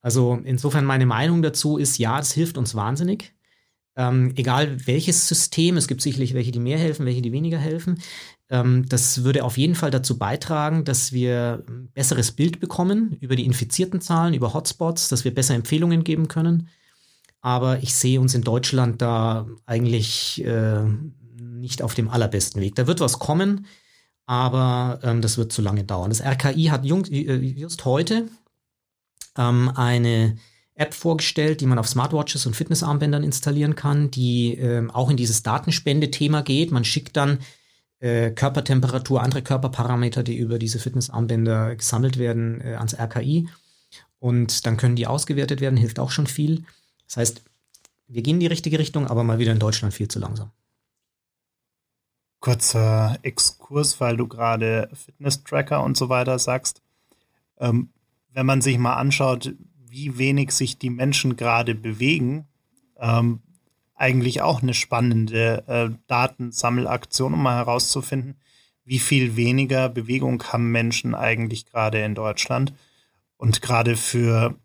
[0.01, 3.33] Also insofern meine Meinung dazu ist, ja, es hilft uns wahnsinnig.
[3.95, 7.99] Ähm, egal welches System, es gibt sicherlich welche, die mehr helfen, welche, die weniger helfen.
[8.49, 13.35] Ähm, das würde auf jeden Fall dazu beitragen, dass wir ein besseres Bild bekommen über
[13.35, 16.69] die infizierten Zahlen, über Hotspots, dass wir besser Empfehlungen geben können.
[17.41, 20.83] Aber ich sehe uns in Deutschland da eigentlich äh,
[21.39, 22.75] nicht auf dem allerbesten Weg.
[22.75, 23.65] Da wird was kommen,
[24.25, 26.09] aber ähm, das wird zu lange dauern.
[26.09, 28.27] Das RKI hat jung, äh, just heute
[29.37, 30.37] ähm, eine
[30.75, 35.43] App vorgestellt, die man auf Smartwatches und Fitnessarmbändern installieren kann, die ähm, auch in dieses
[35.43, 36.71] Datenspende-Thema geht.
[36.71, 37.39] Man schickt dann
[37.99, 43.49] äh, Körpertemperatur, andere Körperparameter, die über diese Fitnessarmbänder gesammelt werden, äh, ans RKI.
[44.19, 46.63] Und dann können die ausgewertet werden, hilft auch schon viel.
[47.07, 47.41] Das heißt,
[48.07, 50.51] wir gehen in die richtige Richtung, aber mal wieder in Deutschland viel zu langsam.
[52.39, 56.81] Kurzer Exkurs, weil du gerade Fitness-Tracker und so weiter sagst.
[57.59, 57.89] Ähm,
[58.31, 59.55] wenn man sich mal anschaut,
[59.89, 62.47] wie wenig sich die Menschen gerade bewegen,
[62.97, 63.41] ähm,
[63.95, 68.35] eigentlich auch eine spannende äh, Datensammelaktion, um mal herauszufinden,
[68.85, 72.73] wie viel weniger Bewegung haben Menschen eigentlich gerade in Deutschland.
[73.37, 74.55] Und gerade für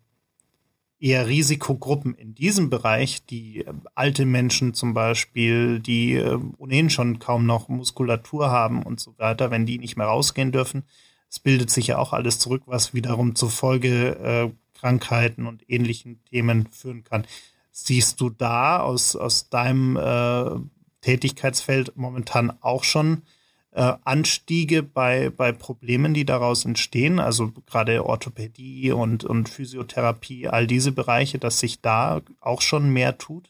[1.03, 7.19] eher Risikogruppen in diesem Bereich, die äh, alte Menschen zum Beispiel, die äh, ohnehin schon
[7.19, 10.83] kaum noch Muskulatur haben und so weiter, wenn die nicht mehr rausgehen dürfen,
[11.29, 16.69] es bildet sich ja auch alles zurück, was wiederum zu Folgekrankheiten äh, und ähnlichen Themen
[16.71, 17.25] führen kann.
[17.71, 20.51] Siehst du da aus, aus deinem äh,
[21.01, 23.23] Tätigkeitsfeld momentan auch schon
[23.73, 30.67] äh, Anstiege bei, bei Problemen, die daraus entstehen, also gerade Orthopädie und, und Physiotherapie, all
[30.67, 33.49] diese Bereiche, dass sich da auch schon mehr tut?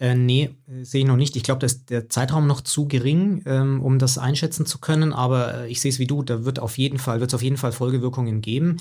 [0.00, 0.50] Äh, nee,
[0.82, 1.36] sehe ich noch nicht.
[1.36, 5.12] Ich glaube, da ist der Zeitraum noch zu gering, ähm, um das einschätzen zu können.
[5.12, 7.42] Aber äh, ich sehe es wie du, da wird auf jeden Fall, wird es auf
[7.42, 8.78] jeden Fall Folgewirkungen geben.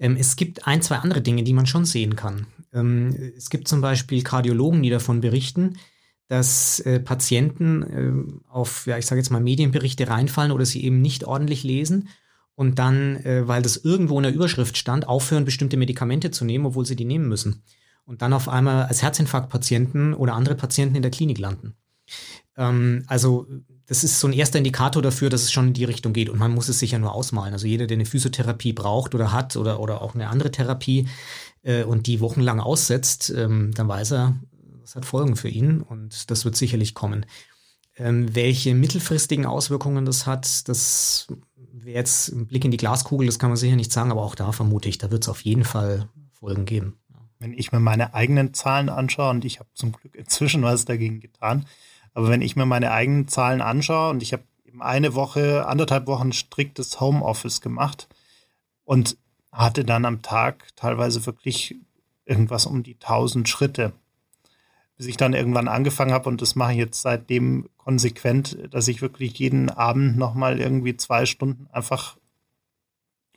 [0.00, 2.48] Ähm, es gibt ein, zwei andere Dinge, die man schon sehen kann.
[2.74, 5.78] Ähm, es gibt zum Beispiel Kardiologen, die davon berichten,
[6.28, 11.00] dass äh, Patienten äh, auf, ja, ich sage jetzt mal, Medienberichte reinfallen oder sie eben
[11.00, 12.08] nicht ordentlich lesen
[12.56, 16.66] und dann, äh, weil das irgendwo in der Überschrift stand, aufhören, bestimmte Medikamente zu nehmen,
[16.66, 17.62] obwohl sie die nehmen müssen.
[18.04, 21.74] Und dann auf einmal als Herzinfarktpatienten oder andere Patienten in der Klinik landen.
[22.56, 23.46] Ähm, also
[23.86, 26.28] das ist so ein erster Indikator dafür, dass es schon in die Richtung geht.
[26.28, 27.52] Und man muss es sich ja nur ausmalen.
[27.52, 31.08] Also jeder, der eine Physiotherapie braucht oder hat oder, oder auch eine andere Therapie
[31.62, 34.36] äh, und die wochenlang aussetzt, ähm, dann weiß er,
[34.86, 37.26] das hat Folgen für ihn und das wird sicherlich kommen.
[37.96, 41.26] Ähm, welche mittelfristigen Auswirkungen das hat, das
[41.72, 44.36] wäre jetzt ein Blick in die Glaskugel, das kann man sicher nicht sagen, aber auch
[44.36, 47.00] da vermute ich, da wird es auf jeden Fall Folgen geben.
[47.40, 51.18] Wenn ich mir meine eigenen Zahlen anschaue, und ich habe zum Glück inzwischen was dagegen
[51.18, 51.66] getan,
[52.14, 56.06] aber wenn ich mir meine eigenen Zahlen anschaue und ich habe eben eine Woche, anderthalb
[56.06, 58.06] Wochen striktes Homeoffice gemacht
[58.84, 59.16] und
[59.50, 61.74] hatte dann am Tag teilweise wirklich
[62.24, 63.92] irgendwas um die 1000 Schritte
[64.96, 69.02] bis ich dann irgendwann angefangen habe und das mache ich jetzt seitdem konsequent, dass ich
[69.02, 72.16] wirklich jeden Abend nochmal irgendwie zwei Stunden einfach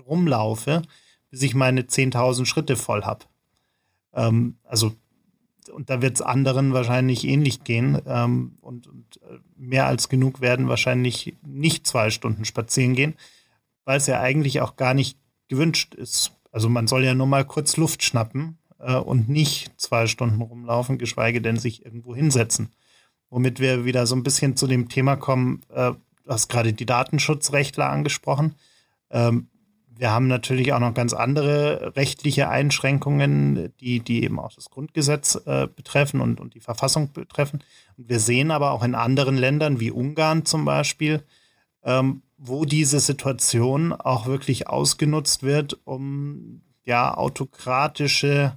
[0.08, 0.82] rumlaufe,
[1.30, 3.26] bis ich meine 10.000 Schritte voll habe.
[4.14, 4.94] Ähm, also,
[5.74, 10.42] und da wird es anderen wahrscheinlich ähnlich gehen ähm, und, und äh, mehr als genug
[10.42, 13.16] werden wahrscheinlich nicht zwei Stunden spazieren gehen,
[13.84, 15.20] weil es ja eigentlich auch gar nicht
[15.50, 16.32] gewünscht ist.
[16.52, 20.98] Also man soll ja nur mal kurz Luft schnappen äh, und nicht zwei Stunden rumlaufen,
[20.98, 22.72] geschweige denn sich irgendwo hinsetzen.
[23.30, 25.92] Womit wir wieder so ein bisschen zu dem Thema kommen, äh,
[26.24, 28.56] du hast gerade die Datenschutzrechtler angesprochen.
[29.12, 29.48] Ähm,
[30.00, 35.36] wir haben natürlich auch noch ganz andere rechtliche Einschränkungen, die, die eben auch das Grundgesetz
[35.46, 37.62] äh, betreffen und, und die Verfassung betreffen.
[37.98, 41.22] Und wir sehen aber auch in anderen Ländern wie Ungarn zum Beispiel,
[41.84, 48.56] ähm, wo diese Situation auch wirklich ausgenutzt wird, um ja autokratische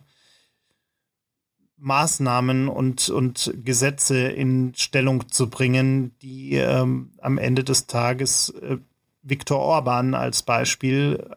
[1.83, 8.79] Maßnahmen und, und Gesetze in Stellung zu bringen, die ähm, am Ende des Tages äh,
[9.23, 11.37] Viktor Orban als Beispiel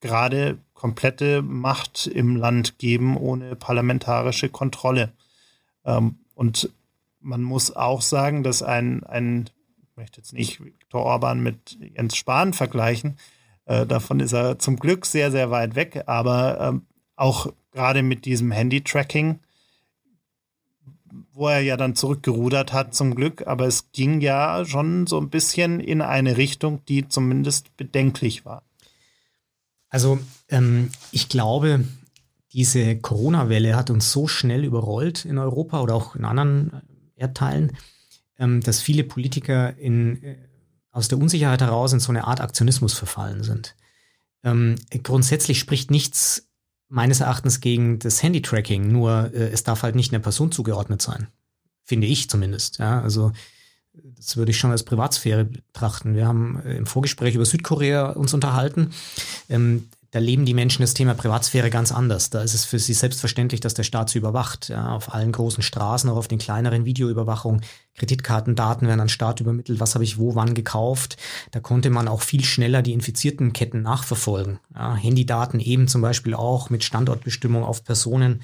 [0.00, 5.12] gerade komplette Macht im Land geben, ohne parlamentarische Kontrolle.
[5.84, 6.70] Ähm, und
[7.20, 9.48] man muss auch sagen, dass ein, ein
[9.94, 13.18] möchte jetzt nicht Viktor Orban mit Jens Spahn vergleichen.
[13.66, 16.04] Äh, davon ist er zum Glück sehr, sehr weit weg.
[16.06, 16.82] Aber ähm,
[17.14, 19.38] auch gerade mit diesem Handy-Tracking,
[21.32, 23.46] wo er ja dann zurückgerudert hat, zum Glück.
[23.46, 28.62] Aber es ging ja schon so ein bisschen in eine Richtung, die zumindest bedenklich war.
[29.88, 31.84] Also ähm, ich glaube,
[32.52, 36.82] diese Corona-Welle hat uns so schnell überrollt in Europa oder auch in anderen
[37.14, 37.72] Erdteilen,
[38.38, 40.36] ähm, dass viele Politiker in, äh,
[40.90, 43.76] aus der Unsicherheit heraus in so eine Art Aktionismus verfallen sind.
[44.44, 46.48] Ähm, grundsätzlich spricht nichts
[46.92, 51.28] meines Erachtens gegen das Handy-Tracking, nur äh, es darf halt nicht einer Person zugeordnet sein.
[51.84, 52.78] Finde ich zumindest.
[52.78, 53.32] Ja, also
[53.92, 56.14] das würde ich schon als Privatsphäre betrachten.
[56.14, 58.90] Wir haben äh, im Vorgespräch über Südkorea uns unterhalten.
[59.48, 62.28] Ähm, da leben die Menschen das Thema Privatsphäre ganz anders.
[62.28, 64.68] Da ist es für sie selbstverständlich, dass der Staat sie überwacht.
[64.68, 67.62] Ja, auf allen großen Straßen, auch auf den kleineren Videoüberwachungen.
[67.96, 69.80] Kreditkartendaten werden an Staat übermittelt.
[69.80, 71.16] Was habe ich wo, wann gekauft?
[71.50, 74.58] Da konnte man auch viel schneller die infizierten Ketten nachverfolgen.
[74.74, 78.42] Ja, Handydaten eben zum Beispiel auch mit Standortbestimmung auf Personen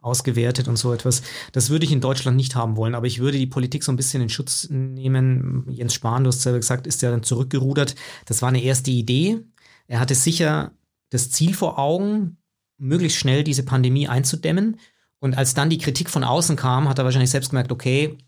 [0.00, 1.22] ausgewertet und so etwas.
[1.52, 3.96] Das würde ich in Deutschland nicht haben wollen, aber ich würde die Politik so ein
[3.96, 5.66] bisschen in Schutz nehmen.
[5.70, 7.94] Jens Spahn, du hast selber gesagt, ist ja dann zurückgerudert.
[8.24, 9.38] Das war eine erste Idee.
[9.86, 10.72] Er hatte sicher
[11.10, 12.38] das Ziel vor Augen,
[12.78, 14.78] möglichst schnell diese Pandemie einzudämmen.
[15.18, 18.18] Und als dann die Kritik von außen kam, hat er wahrscheinlich selbst gemerkt, okay,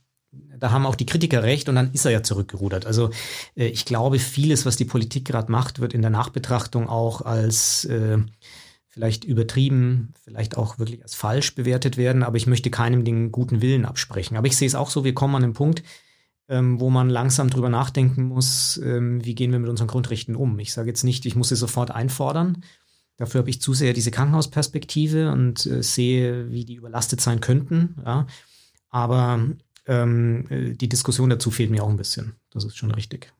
[0.59, 2.87] da haben auch die Kritiker recht und dann ist er ja zurückgerudert.
[2.87, 3.11] Also
[3.57, 7.85] äh, ich glaube, vieles, was die Politik gerade macht, wird in der Nachbetrachtung auch als
[7.85, 8.19] äh,
[8.89, 12.23] vielleicht übertrieben, vielleicht auch wirklich als falsch bewertet werden.
[12.23, 14.37] Aber ich möchte keinem den guten Willen absprechen.
[14.37, 15.83] Aber ich sehe es auch so, wir kommen an den Punkt,
[16.49, 20.59] ähm, wo man langsam drüber nachdenken muss, ähm, wie gehen wir mit unseren Grundrechten um.
[20.59, 22.65] Ich sage jetzt nicht, ich muss sie sofort einfordern.
[23.17, 27.97] Dafür habe ich zu sehr diese Krankenhausperspektive und äh, sehe, wie die überlastet sein könnten.
[28.05, 28.27] Ja.
[28.91, 29.47] Aber
[29.87, 32.35] ähm, äh, die Diskussion dazu fehlt mir auch ein bisschen.
[32.51, 33.33] Das ist schon richtig.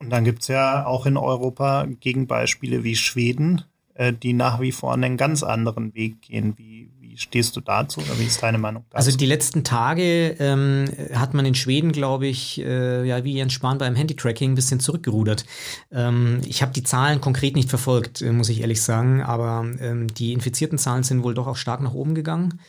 [0.00, 3.62] Und dann gibt es ja auch in Europa Gegenbeispiele wie Schweden,
[3.94, 6.56] äh, die nach wie vor einen ganz anderen Weg gehen.
[6.56, 8.96] Wie, stehst du dazu oder wie ist deine Meinung dazu?
[8.96, 13.52] Also die letzten Tage ähm, hat man in Schweden, glaube ich, äh, ja wie Jens
[13.52, 15.44] Spahn beim Handytracking ein bisschen zurückgerudert.
[15.90, 20.06] Ähm, ich habe die Zahlen konkret nicht verfolgt, äh, muss ich ehrlich sagen, aber ähm,
[20.08, 22.60] die infizierten Zahlen sind wohl doch auch stark nach oben gegangen.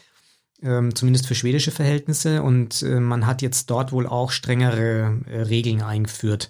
[0.62, 2.44] Ähm, zumindest für schwedische Verhältnisse.
[2.44, 6.50] Und äh, man hat jetzt dort wohl auch strengere äh, Regeln eingeführt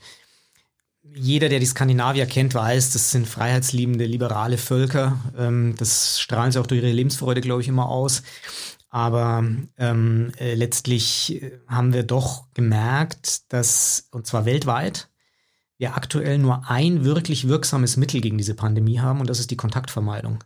[1.13, 5.17] jeder, der die Skandinavier kennt, weiß, das sind freiheitsliebende, liberale Völker.
[5.37, 8.23] Ähm, das strahlen sie auch durch ihre Lebensfreude, glaube ich, immer aus.
[8.89, 9.45] Aber
[9.77, 15.09] ähm, äh, letztlich äh, haben wir doch gemerkt, dass, und zwar weltweit,
[15.77, 19.57] wir aktuell nur ein wirklich wirksames Mittel gegen diese Pandemie haben, und das ist die
[19.57, 20.43] Kontaktvermeidung.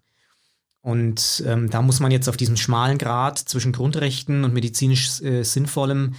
[0.82, 5.44] Und ähm, da muss man jetzt auf diesem schmalen Grad zwischen Grundrechten und medizinisch äh,
[5.44, 6.16] Sinnvollem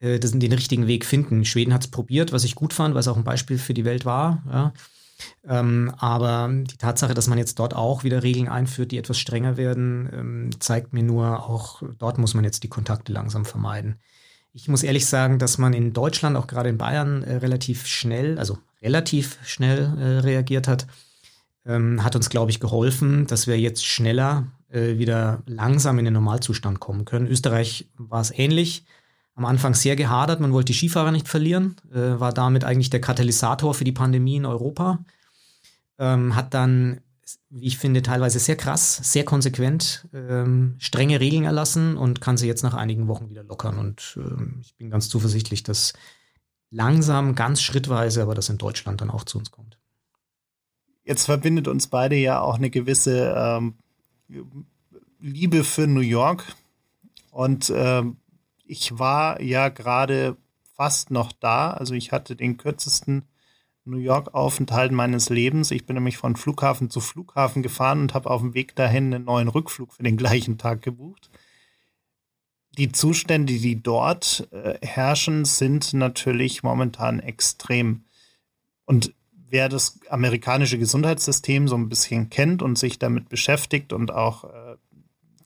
[0.00, 1.44] äh, den richtigen Weg finden.
[1.44, 4.04] Schweden hat es probiert, was ich gut fand, was auch ein Beispiel für die Welt
[4.04, 4.42] war.
[4.50, 4.72] Ja.
[5.48, 9.56] Ähm, aber die Tatsache, dass man jetzt dort auch wieder Regeln einführt, die etwas strenger
[9.56, 13.96] werden, ähm, zeigt mir nur, auch dort muss man jetzt die Kontakte langsam vermeiden.
[14.52, 18.38] Ich muss ehrlich sagen, dass man in Deutschland, auch gerade in Bayern, äh, relativ schnell,
[18.38, 20.86] also relativ schnell äh, reagiert hat.
[21.66, 26.14] Ähm, hat uns, glaube ich, geholfen, dass wir jetzt schneller äh, wieder langsam in den
[26.14, 27.26] Normalzustand kommen können.
[27.26, 28.84] Österreich war es ähnlich
[29.38, 30.40] am Anfang sehr gehadert.
[30.40, 34.36] Man wollte die Skifahrer nicht verlieren, äh, war damit eigentlich der Katalysator für die Pandemie
[34.36, 34.98] in Europa.
[35.96, 37.00] Ähm, hat dann,
[37.48, 42.48] wie ich finde, teilweise sehr krass, sehr konsequent ähm, strenge Regeln erlassen und kann sie
[42.48, 43.78] jetzt nach einigen Wochen wieder lockern.
[43.78, 45.92] Und ähm, ich bin ganz zuversichtlich, dass
[46.70, 49.78] langsam, ganz schrittweise, aber das in Deutschland dann auch zu uns kommt.
[51.04, 53.74] Jetzt verbindet uns beide ja auch eine gewisse ähm,
[55.20, 56.44] Liebe für New York.
[57.30, 58.16] Und ähm,
[58.68, 60.36] ich war ja gerade
[60.74, 61.72] fast noch da.
[61.72, 63.24] Also ich hatte den kürzesten
[63.84, 65.70] New York-Aufenthalt meines Lebens.
[65.70, 69.24] Ich bin nämlich von Flughafen zu Flughafen gefahren und habe auf dem Weg dahin einen
[69.24, 71.30] neuen Rückflug für den gleichen Tag gebucht.
[72.76, 78.04] Die Zustände, die dort äh, herrschen, sind natürlich momentan extrem.
[78.84, 84.44] Und wer das amerikanische Gesundheitssystem so ein bisschen kennt und sich damit beschäftigt und auch
[84.44, 84.48] äh,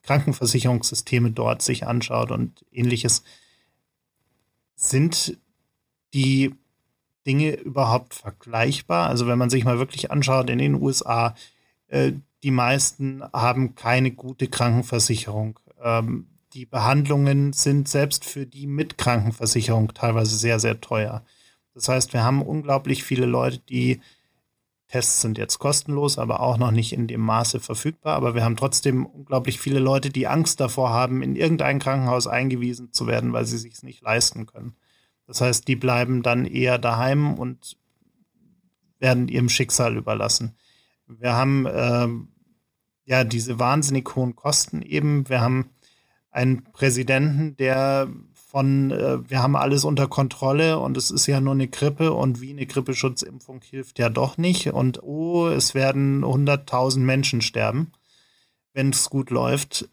[0.02, 3.22] Krankenversicherungssysteme dort sich anschaut und ähnliches,
[4.74, 5.38] sind
[6.12, 6.54] die
[7.26, 9.08] Dinge überhaupt vergleichbar?
[9.08, 11.34] Also wenn man sich mal wirklich anschaut in den USA,
[11.88, 12.12] äh,
[12.42, 15.58] die meisten haben keine gute Krankenversicherung.
[15.80, 21.24] Ähm, die Behandlungen sind selbst für die mit Krankenversicherung teilweise sehr, sehr teuer.
[21.74, 24.00] Das heißt, wir haben unglaublich viele Leute, die
[24.92, 28.14] Tests sind jetzt kostenlos, aber auch noch nicht in dem Maße verfügbar.
[28.14, 32.92] Aber wir haben trotzdem unglaublich viele Leute, die Angst davor haben, in irgendein Krankenhaus eingewiesen
[32.92, 34.76] zu werden, weil sie sich es nicht leisten können.
[35.26, 37.78] Das heißt, die bleiben dann eher daheim und
[38.98, 40.56] werden ihrem Schicksal überlassen.
[41.06, 42.08] Wir haben äh,
[43.06, 45.26] ja diese wahnsinnig hohen Kosten eben.
[45.26, 45.70] Wir haben
[46.30, 48.10] einen Präsidenten, der
[48.52, 52.42] von, äh, wir haben alles unter Kontrolle und es ist ja nur eine Grippe und
[52.42, 54.74] wie eine Grippeschutzimpfung hilft ja doch nicht.
[54.74, 57.92] Und oh, es werden 100.000 Menschen sterben,
[58.74, 59.88] wenn es gut läuft.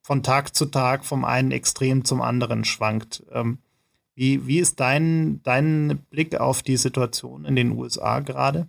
[0.00, 3.22] Von Tag zu Tag vom einen Extrem zum anderen schwankt.
[3.30, 3.58] Ähm,
[4.16, 8.68] wie, wie ist dein, dein Blick auf die Situation in den USA gerade?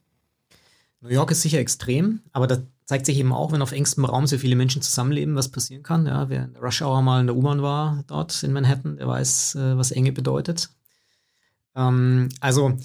[1.02, 4.28] New York ist sicher extrem, aber da zeigt sich eben auch, wenn auf engstem Raum
[4.28, 6.06] so viele Menschen zusammenleben, was passieren kann.
[6.06, 9.08] Ja, wer in der Rush Hour mal in der U-Bahn war dort in Manhattan, der
[9.08, 10.70] weiß, äh, was Enge bedeutet.
[11.76, 12.78] Ähm, also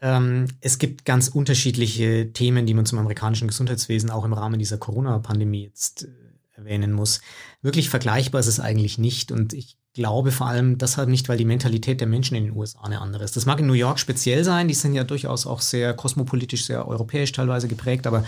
[0.00, 4.78] ähm, es gibt ganz unterschiedliche Themen, die man zum amerikanischen Gesundheitswesen auch im Rahmen dieser
[4.78, 6.08] Corona-Pandemie jetzt äh,
[6.56, 7.20] erwähnen muss.
[7.62, 9.32] Wirklich vergleichbar ist es eigentlich nicht.
[9.32, 12.82] Und ich glaube vor allem deshalb nicht, weil die Mentalität der Menschen in den USA
[12.82, 13.36] eine andere ist.
[13.36, 16.86] Das mag in New York speziell sein, die sind ja durchaus auch sehr kosmopolitisch, sehr
[16.86, 18.24] europäisch teilweise geprägt, aber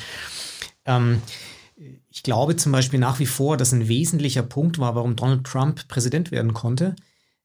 [0.89, 1.23] ähm,
[2.11, 5.87] ich glaube zum Beispiel nach wie vor, dass ein wesentlicher Punkt war, warum Donald Trump
[5.87, 6.97] Präsident werden konnte,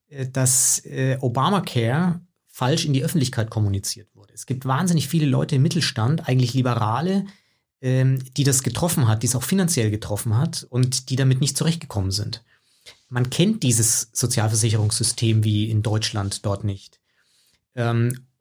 [0.07, 4.33] äh, dass äh, Obamacare falsch in die Öffentlichkeit kommuniziert wurde.
[4.33, 7.25] Es gibt wahnsinnig viele Leute im Mittelstand, eigentlich Liberale,
[7.81, 11.57] ähm, die das getroffen hat, die es auch finanziell getroffen hat und die damit nicht
[11.57, 12.43] zurechtgekommen sind
[13.13, 16.99] man kennt dieses Sozialversicherungssystem wie in Deutschland dort nicht.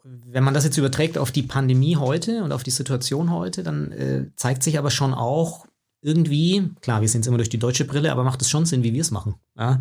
[0.04, 3.92] Wenn man das jetzt überträgt auf die Pandemie heute und auf die Situation heute, dann
[3.92, 5.66] äh, zeigt sich aber schon auch
[6.00, 8.82] irgendwie, klar, wir sehen es immer durch die deutsche Brille, aber macht es schon Sinn,
[8.82, 9.36] wie wir es machen.
[9.56, 9.78] Ja?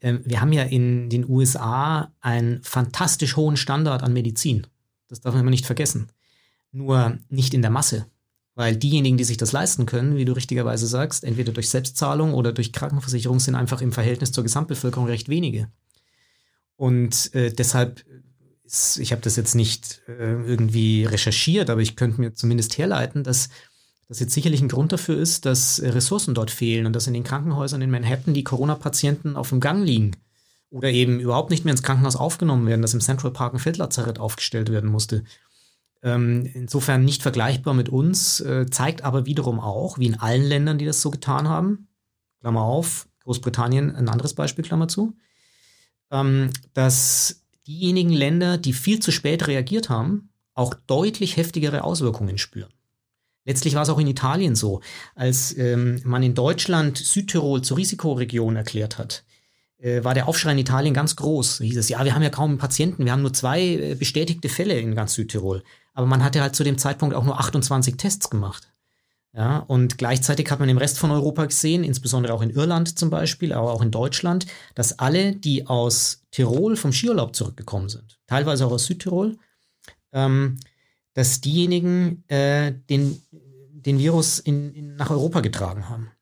[0.00, 4.66] Ähm, wir haben ja in den USA einen fantastisch hohen Standard an Medizin.
[5.08, 6.08] Das darf man immer nicht vergessen.
[6.72, 8.06] Nur nicht in der Masse.
[8.56, 12.52] Weil diejenigen, die sich das leisten können, wie du richtigerweise sagst, entweder durch Selbstzahlung oder
[12.52, 15.68] durch Krankenversicherung, sind einfach im Verhältnis zur Gesamtbevölkerung recht wenige.
[16.76, 18.04] Und äh, deshalb
[18.64, 23.22] ist, ich habe das jetzt nicht äh, irgendwie recherchiert, aber ich könnte mir zumindest herleiten,
[23.22, 23.50] dass
[24.08, 27.24] das jetzt sicherlich ein Grund dafür ist, dass Ressourcen dort fehlen und dass in den
[27.24, 30.12] Krankenhäusern in Manhattan die Corona-Patienten auf dem Gang liegen
[30.70, 34.18] oder eben überhaupt nicht mehr ins Krankenhaus aufgenommen werden, dass im Central Park ein Feldlazarett
[34.18, 35.24] aufgestellt werden musste.
[36.02, 40.76] Ähm, insofern nicht vergleichbar mit uns, äh, zeigt aber wiederum auch, wie in allen Ländern,
[40.76, 41.88] die das so getan haben,
[42.40, 45.16] Klammer auf, Großbritannien ein anderes Beispiel, Klammer zu,
[46.10, 52.72] ähm, dass diejenigen Länder, die viel zu spät reagiert haben, auch deutlich heftigere Auswirkungen spüren.
[53.44, 54.80] Letztlich war es auch in Italien so,
[55.14, 59.24] als ähm, man in Deutschland Südtirol zur Risikoregion erklärt hat,
[59.78, 61.58] äh, war der Aufschrei in Italien ganz groß.
[61.58, 64.48] Da hieß es, ja, wir haben ja kaum Patienten, wir haben nur zwei äh, bestätigte
[64.48, 65.62] Fälle in ganz Südtirol.
[65.92, 68.73] Aber man hatte halt zu dem Zeitpunkt auch nur 28 Tests gemacht.
[69.36, 73.10] Ja, und gleichzeitig hat man im Rest von Europa gesehen, insbesondere auch in Irland zum
[73.10, 78.64] Beispiel, aber auch in Deutschland, dass alle, die aus Tirol vom Skiurlaub zurückgekommen sind, teilweise
[78.64, 79.36] auch aus Südtirol,
[80.12, 80.60] ähm,
[81.14, 86.12] dass diejenigen äh, den, den Virus in, in, nach Europa getragen haben.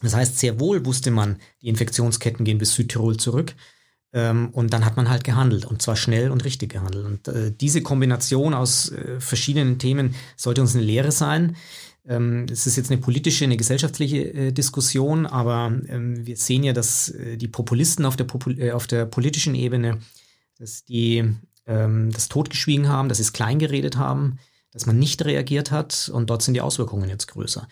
[0.00, 3.54] Das heißt, sehr wohl wusste man, die Infektionsketten gehen bis Südtirol zurück.
[4.12, 7.06] Ähm, und dann hat man halt gehandelt und zwar schnell und richtig gehandelt.
[7.06, 11.56] Und äh, diese Kombination aus äh, verschiedenen Themen sollte uns eine Lehre sein.
[12.04, 16.72] Ähm, es ist jetzt eine politische, eine gesellschaftliche äh, Diskussion, aber ähm, wir sehen ja,
[16.72, 20.00] dass äh, die Populisten auf der, Popul äh, auf der politischen Ebene,
[20.58, 21.24] dass die
[21.66, 24.38] ähm, das totgeschwiegen haben, dass sie es kleingeredet haben,
[24.72, 27.68] dass man nicht reagiert hat und dort sind die Auswirkungen jetzt größer.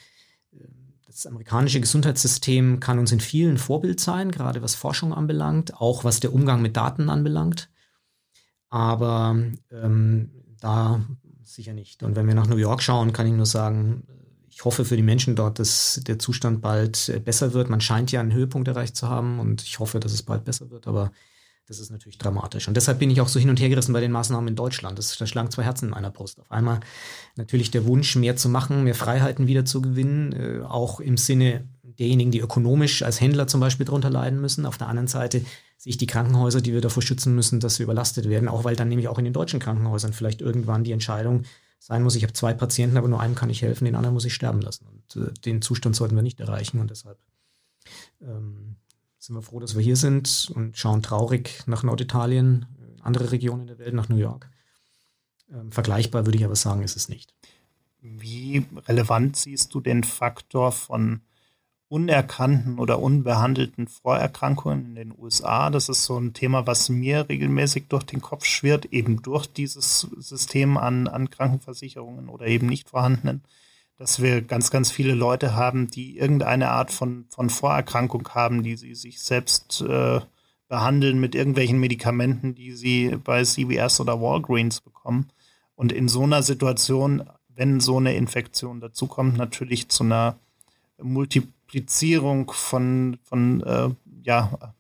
[1.07, 6.21] Das amerikanische Gesundheitssystem kann uns in vielen Vorbild sein, gerade was Forschung anbelangt, auch was
[6.21, 7.69] der Umgang mit Daten anbelangt.
[8.69, 9.37] Aber
[9.73, 11.05] ähm, da
[11.43, 12.05] sicher nicht.
[12.05, 14.05] Und wenn wir nach New York schauen, kann ich nur sagen,
[14.61, 17.71] ich hoffe für die Menschen dort, dass der Zustand bald besser wird.
[17.71, 20.71] Man scheint ja einen Höhepunkt erreicht zu haben und ich hoffe, dass es bald besser
[20.71, 20.87] wird.
[20.87, 21.13] Aber
[21.67, 22.69] das ist natürlich dramatisch.
[22.69, 24.99] Und deshalb bin ich auch so hin und her gerissen bei den Maßnahmen in Deutschland.
[24.99, 26.39] Das, da schlagen zwei Herzen in meiner Brust.
[26.41, 26.81] Auf einmal
[27.37, 31.67] natürlich der Wunsch, mehr zu machen, mehr Freiheiten wieder zu gewinnen, äh, auch im Sinne
[31.83, 34.67] derjenigen, die ökonomisch als Händler zum Beispiel darunter leiden müssen.
[34.67, 35.41] Auf der anderen Seite
[35.79, 38.77] sehe ich die Krankenhäuser, die wir davor schützen müssen, dass sie überlastet werden, auch weil
[38.77, 41.45] dann nämlich auch in den deutschen Krankenhäusern vielleicht irgendwann die Entscheidung
[41.81, 44.27] sein muss, ich habe zwei Patienten, aber nur einem kann ich helfen, den anderen muss
[44.27, 44.87] ich sterben lassen.
[44.87, 47.19] Und äh, den Zustand sollten wir nicht erreichen und deshalb
[48.21, 48.77] ähm,
[49.19, 52.67] sind wir froh, dass wir hier sind und schauen traurig nach Norditalien,
[53.03, 54.51] andere Regionen der Welt, nach New York.
[55.51, 57.35] Ähm, vergleichbar würde ich aber sagen, ist es nicht.
[58.03, 61.23] Wie relevant siehst du den Faktor von
[61.91, 65.69] unerkannten oder unbehandelten Vorerkrankungen in den USA?
[65.69, 70.09] Das ist so ein Thema, was mir regelmäßig durch den Kopf schwirrt, eben durch dieses
[70.17, 73.43] System an, an Krankenversicherungen oder eben nicht vorhandenen
[74.01, 78.75] dass wir ganz, ganz viele Leute haben, die irgendeine Art von, von Vorerkrankung haben, die
[78.77, 80.21] sie sich selbst äh,
[80.69, 85.29] behandeln mit irgendwelchen Medikamenten, die sie bei CVS oder Walgreens bekommen.
[85.75, 90.39] Und in so einer Situation, wenn so eine Infektion dazukommt, natürlich zu einer
[91.71, 93.91] Multiplizierung von, von äh,
[94.25, 94.75] ja,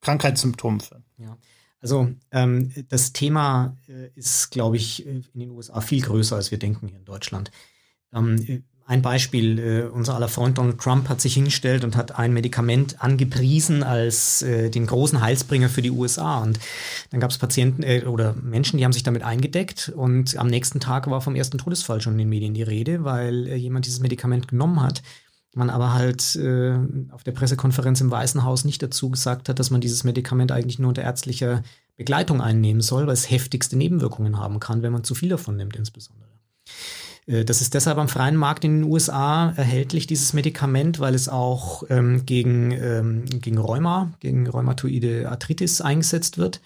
[0.00, 1.04] Krankheitssymptomen führen.
[1.18, 1.36] Ja.
[1.80, 6.58] Also ähm, das Thema äh, ist, glaube ich, in den USA viel größer, als wir
[6.58, 7.50] denken hier in Deutschland.
[8.12, 12.32] Ähm, ein Beispiel, äh, unser aller Freund Donald Trump hat sich hingestellt und hat ein
[12.32, 16.38] Medikament angepriesen als äh, den großen Heilsbringer für die USA.
[16.38, 16.58] Und
[17.10, 20.80] dann gab es Patienten äh, oder Menschen, die haben sich damit eingedeckt und am nächsten
[20.80, 24.00] Tag war vom ersten Todesfall schon in den Medien die Rede, weil äh, jemand dieses
[24.00, 25.02] Medikament genommen hat.
[25.54, 26.74] Man aber halt äh,
[27.10, 30.78] auf der Pressekonferenz im Weißen Haus nicht dazu gesagt hat, dass man dieses Medikament eigentlich
[30.78, 31.62] nur unter ärztlicher
[31.96, 35.74] Begleitung einnehmen soll, weil es heftigste Nebenwirkungen haben kann, wenn man zu viel davon nimmt
[35.74, 36.28] insbesondere.
[37.28, 41.28] Äh, das ist deshalb am freien Markt in den USA erhältlich, dieses Medikament, weil es
[41.28, 46.60] auch ähm, gegen, ähm, gegen Rheuma, gegen rheumatoide Arthritis eingesetzt wird.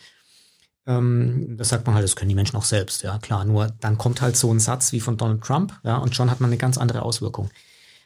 [0.86, 3.44] Ähm, das sagt man halt, das können die Menschen auch selbst, ja klar.
[3.44, 6.40] Nur dann kommt halt so ein Satz wie von Donald Trump, ja, und schon hat
[6.40, 7.50] man eine ganz andere Auswirkung.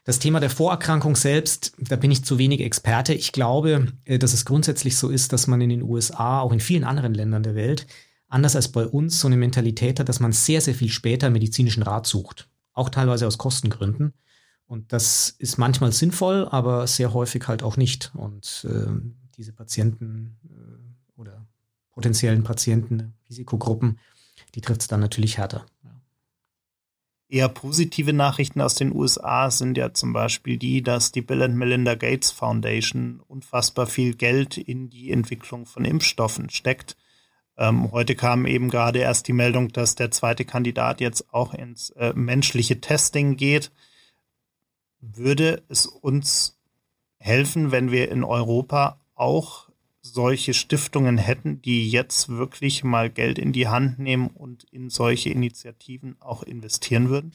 [0.06, 3.12] Das Thema der Vorerkrankung selbst, da bin ich zu wenig Experte.
[3.12, 6.60] Ich glaube, äh, dass es grundsätzlich so ist, dass man in den USA, auch in
[6.60, 7.88] vielen anderen Ländern der Welt,
[8.28, 11.82] anders als bei uns so eine Mentalität hat, dass man sehr, sehr viel später medizinischen
[11.82, 12.48] Rat sucht.
[12.72, 14.12] Auch teilweise aus Kostengründen.
[14.66, 18.12] Und das ist manchmal sinnvoll, aber sehr häufig halt auch nicht.
[18.14, 18.86] Und äh,
[19.36, 21.48] diese Patienten äh, oder
[21.90, 23.98] potenziellen Patienten, Risikogruppen,
[24.54, 25.66] die trifft es dann natürlich härter.
[27.28, 31.56] Eher positive Nachrichten aus den USA sind ja zum Beispiel die, dass die Bill and
[31.56, 36.96] Melinda Gates Foundation unfassbar viel Geld in die Entwicklung von Impfstoffen steckt.
[37.58, 41.90] Ähm, heute kam eben gerade erst die Meldung, dass der zweite Kandidat jetzt auch ins
[41.90, 43.72] äh, menschliche Testing geht.
[45.00, 46.60] Würde es uns
[47.18, 49.65] helfen, wenn wir in Europa auch
[50.12, 55.30] solche Stiftungen hätten, die jetzt wirklich mal Geld in die Hand nehmen und in solche
[55.30, 57.32] Initiativen auch investieren würden?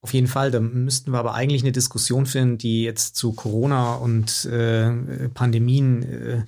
[0.00, 3.94] Auf jeden Fall, da müssten wir aber eigentlich eine Diskussion finden, die jetzt zu Corona
[3.94, 6.44] und äh, Pandemien äh,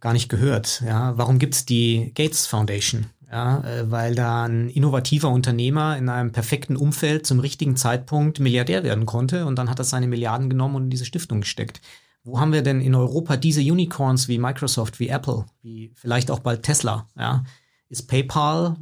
[0.00, 0.82] gar nicht gehört.
[0.86, 3.06] Ja, warum gibt's die Gates Foundation?
[3.32, 8.84] Ja, äh, weil da ein innovativer Unternehmer in einem perfekten Umfeld zum richtigen Zeitpunkt Milliardär
[8.84, 11.80] werden konnte und dann hat er seine Milliarden genommen und in diese Stiftung gesteckt.
[12.24, 16.40] Wo haben wir denn in Europa diese Unicorns wie Microsoft, wie Apple, wie vielleicht auch
[16.40, 17.08] bald Tesla?
[17.16, 17.44] Ja,
[17.88, 18.76] ist PayPal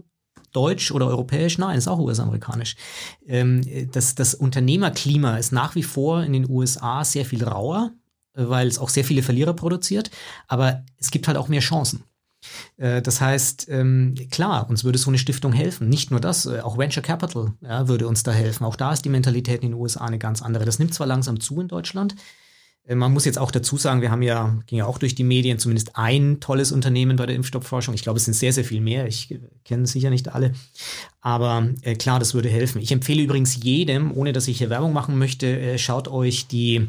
[0.52, 1.58] deutsch oder europäisch?
[1.58, 2.76] Nein, ist auch US-amerikanisch.
[3.26, 7.92] Ähm, das, das Unternehmerklima ist nach wie vor in den USA sehr viel rauer
[8.34, 10.10] weil es auch sehr viele Verlierer produziert,
[10.48, 12.04] aber es gibt halt auch mehr Chancen.
[12.76, 15.88] Äh, das heißt, ähm, klar, uns würde so eine Stiftung helfen.
[15.88, 18.64] Nicht nur das, äh, auch Venture Capital ja, würde uns da helfen.
[18.64, 20.64] Auch da ist die Mentalität in den USA eine ganz andere.
[20.64, 22.14] Das nimmt zwar langsam zu in Deutschland.
[22.86, 25.24] Äh, man muss jetzt auch dazu sagen, wir haben ja, ging ja auch durch die
[25.24, 27.94] Medien, zumindest ein tolles Unternehmen bei der Impfstoffforschung.
[27.94, 29.06] Ich glaube, es sind sehr, sehr viel mehr.
[29.06, 30.52] Ich kenne sicher nicht alle.
[31.20, 32.80] Aber äh, klar, das würde helfen.
[32.80, 36.88] Ich empfehle übrigens jedem, ohne dass ich hier Werbung machen möchte, äh, schaut euch die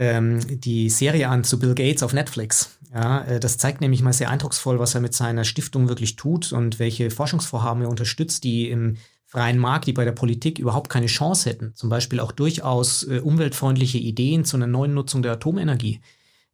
[0.00, 2.78] ähm, die Serie an zu Bill Gates auf Netflix.
[2.92, 6.52] Ja, äh, das zeigt nämlich mal sehr eindrucksvoll, was er mit seiner Stiftung wirklich tut
[6.52, 8.96] und welche Forschungsvorhaben er unterstützt, die im
[9.30, 11.72] freien Markt, die bei der Politik überhaupt keine Chance hätten.
[11.76, 16.00] Zum Beispiel auch durchaus äh, umweltfreundliche Ideen zu einer neuen Nutzung der Atomenergie.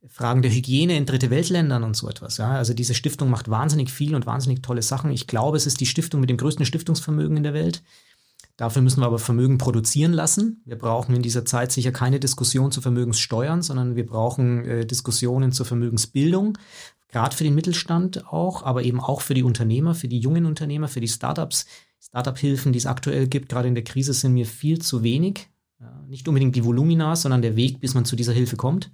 [0.08, 2.36] Fragen der Hygiene in dritte Weltländern und so etwas.
[2.36, 5.10] Ja, also diese Stiftung macht wahnsinnig viel und wahnsinnig tolle Sachen.
[5.10, 7.82] Ich glaube, es ist die Stiftung mit dem größten Stiftungsvermögen in der Welt.
[8.58, 10.60] Dafür müssen wir aber Vermögen produzieren lassen.
[10.66, 15.50] Wir brauchen in dieser Zeit sicher keine Diskussion zu Vermögenssteuern, sondern wir brauchen äh, Diskussionen
[15.50, 16.58] zur Vermögensbildung,
[17.08, 20.88] gerade für den Mittelstand auch, aber eben auch für die Unternehmer, für die jungen Unternehmer,
[20.88, 21.64] für die Startups.
[22.08, 25.48] Startup-Hilfen, die es aktuell gibt, gerade in der Krise, sind mir viel zu wenig.
[25.80, 28.90] Ja, nicht unbedingt die Volumina, sondern der Weg, bis man zu dieser Hilfe kommt.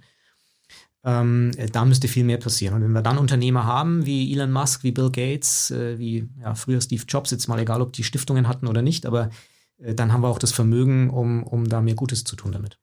[1.05, 2.75] Ähm, äh, da müsste viel mehr passieren.
[2.75, 6.55] Und wenn wir dann Unternehmer haben, wie Elon Musk, wie Bill Gates, äh, wie ja,
[6.55, 9.29] früher Steve Jobs, jetzt mal egal, ob die Stiftungen hatten oder nicht, aber
[9.77, 12.79] äh, dann haben wir auch das Vermögen, um, um da mehr Gutes zu tun damit.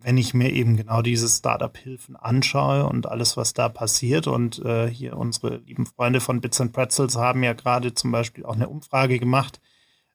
[0.00, 4.88] Wenn ich mir eben genau diese Startup-Hilfen anschaue und alles, was da passiert und äh,
[4.88, 8.68] hier unsere lieben Freunde von Bits and Pretzels haben ja gerade zum Beispiel auch eine
[8.68, 9.60] Umfrage gemacht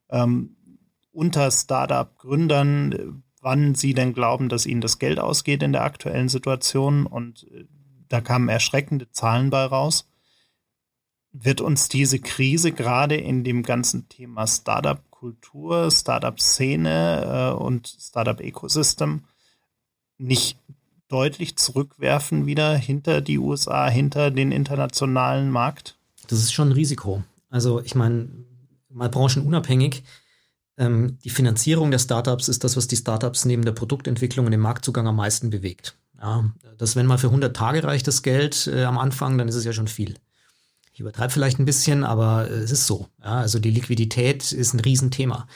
[0.10, 0.56] ähm,
[1.12, 7.06] unter Startup-Gründern, wann sie denn glauben, dass ihnen das Geld ausgeht in der aktuellen Situation
[7.06, 7.66] und äh,
[8.08, 10.10] da kamen erschreckende Zahlen bei raus.
[11.32, 19.24] Wird uns diese Krise gerade in dem ganzen Thema Startup Kultur, Startup-Szene äh, und Startup-Ecosystem
[20.18, 20.58] nicht
[21.08, 25.96] deutlich zurückwerfen wieder hinter die USA, hinter den internationalen Markt?
[26.28, 27.24] Das ist schon ein Risiko.
[27.50, 28.30] Also ich meine,
[28.90, 30.04] mal branchenunabhängig,
[30.78, 34.62] ähm, die Finanzierung der Startups ist das, was die Startups neben der Produktentwicklung und dem
[34.62, 35.96] Marktzugang am meisten bewegt.
[36.20, 39.56] Ja, dass wenn mal für 100 Tage reicht das Geld äh, am Anfang, dann ist
[39.56, 40.16] es ja schon viel.
[40.94, 43.08] Ich übertreibe vielleicht ein bisschen, aber äh, es ist so.
[43.22, 45.48] Ja, also die Liquidität ist ein Riesenthema.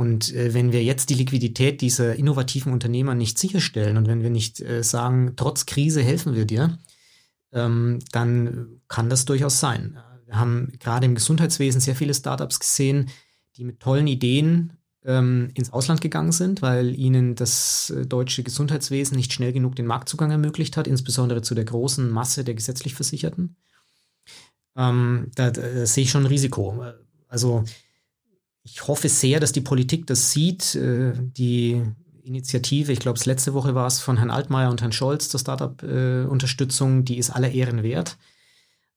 [0.00, 4.30] Und äh, wenn wir jetzt die Liquidität dieser innovativen Unternehmer nicht sicherstellen und wenn wir
[4.30, 6.78] nicht äh, sagen, trotz Krise helfen wir dir,
[7.52, 9.98] ähm, dann kann das durchaus sein.
[10.24, 13.10] Wir haben gerade im Gesundheitswesen sehr viele Startups gesehen,
[13.56, 14.72] die mit tollen Ideen
[15.04, 19.84] ähm, ins Ausland gegangen sind, weil ihnen das äh, deutsche Gesundheitswesen nicht schnell genug den
[19.84, 23.54] Marktzugang ermöglicht hat, insbesondere zu der großen Masse der gesetzlich Versicherten.
[24.76, 26.86] Ähm, da, da sehe ich schon ein Risiko.
[27.28, 27.64] Also
[28.62, 30.74] ich hoffe sehr, dass die Politik das sieht.
[30.74, 31.82] Äh, die
[32.22, 35.40] Initiative, ich glaube, es letzte Woche war es von Herrn Altmaier und Herrn Scholz, zur
[35.40, 38.18] Startup-Unterstützung, die ist aller Ehren wert.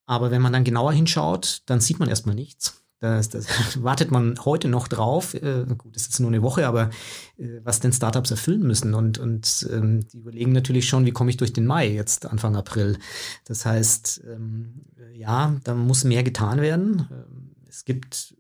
[0.06, 2.84] Aber wenn man dann genauer hinschaut, dann sieht man erstmal nichts.
[3.00, 3.48] Das, das
[3.84, 5.34] wartet man heute noch drauf.
[5.34, 6.90] Äh, gut, das ist nur eine Woche, aber
[7.38, 8.94] äh, was denn Startups erfüllen müssen.
[8.94, 12.56] Und, und ähm, die überlegen natürlich schon, wie komme ich durch den Mai, jetzt Anfang
[12.56, 12.98] April.
[13.46, 17.08] Das heißt, ähm, ja, da muss mehr getan werden.
[17.12, 18.36] Ähm, es gibt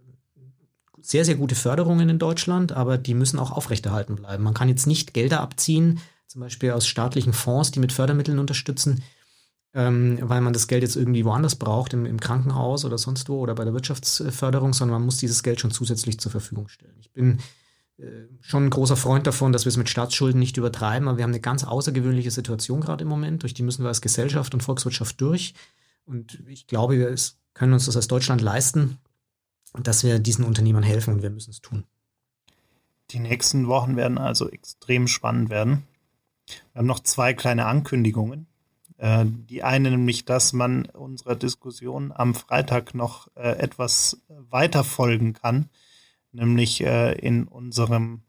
[1.04, 4.44] sehr, sehr gute Förderungen in Deutschland, aber die müssen auch aufrechterhalten bleiben.
[4.44, 9.04] Man kann jetzt nicht Gelder abziehen, zum Beispiel aus staatlichen Fonds, die mit Fördermitteln unterstützen,
[9.74, 13.40] ähm, weil man das Geld jetzt irgendwie woanders braucht, im, im, Krankenhaus oder sonst wo
[13.40, 16.96] oder bei der Wirtschaftsförderung, sondern man muss dieses Geld schon zusätzlich zur Verfügung stellen.
[17.02, 17.40] Ich bin
[17.98, 18.06] äh,
[18.40, 21.32] schon ein großer Freund davon, dass wir es mit Staatsschulden nicht übertreiben, aber wir haben
[21.32, 25.20] eine ganz außergewöhnliche Situation gerade im Moment, durch die müssen wir als Gesellschaft und Volkswirtschaft
[25.20, 25.54] durch.
[26.06, 27.14] Und ich glaube, wir
[27.54, 29.00] können uns das als Deutschland leisten,
[29.82, 31.84] dass wir diesen Unternehmern helfen und wir müssen es tun.
[33.12, 35.84] Die nächsten Wochen werden also extrem spannend werden.
[36.74, 38.48] Wir haben noch zwei kleine Ankündigungen.
[38.98, 45.34] Äh, die eine nämlich, dass man unserer Diskussion am Freitag noch äh, etwas weiter folgen
[45.34, 45.70] kann,
[46.32, 48.22] nämlich äh, in unserem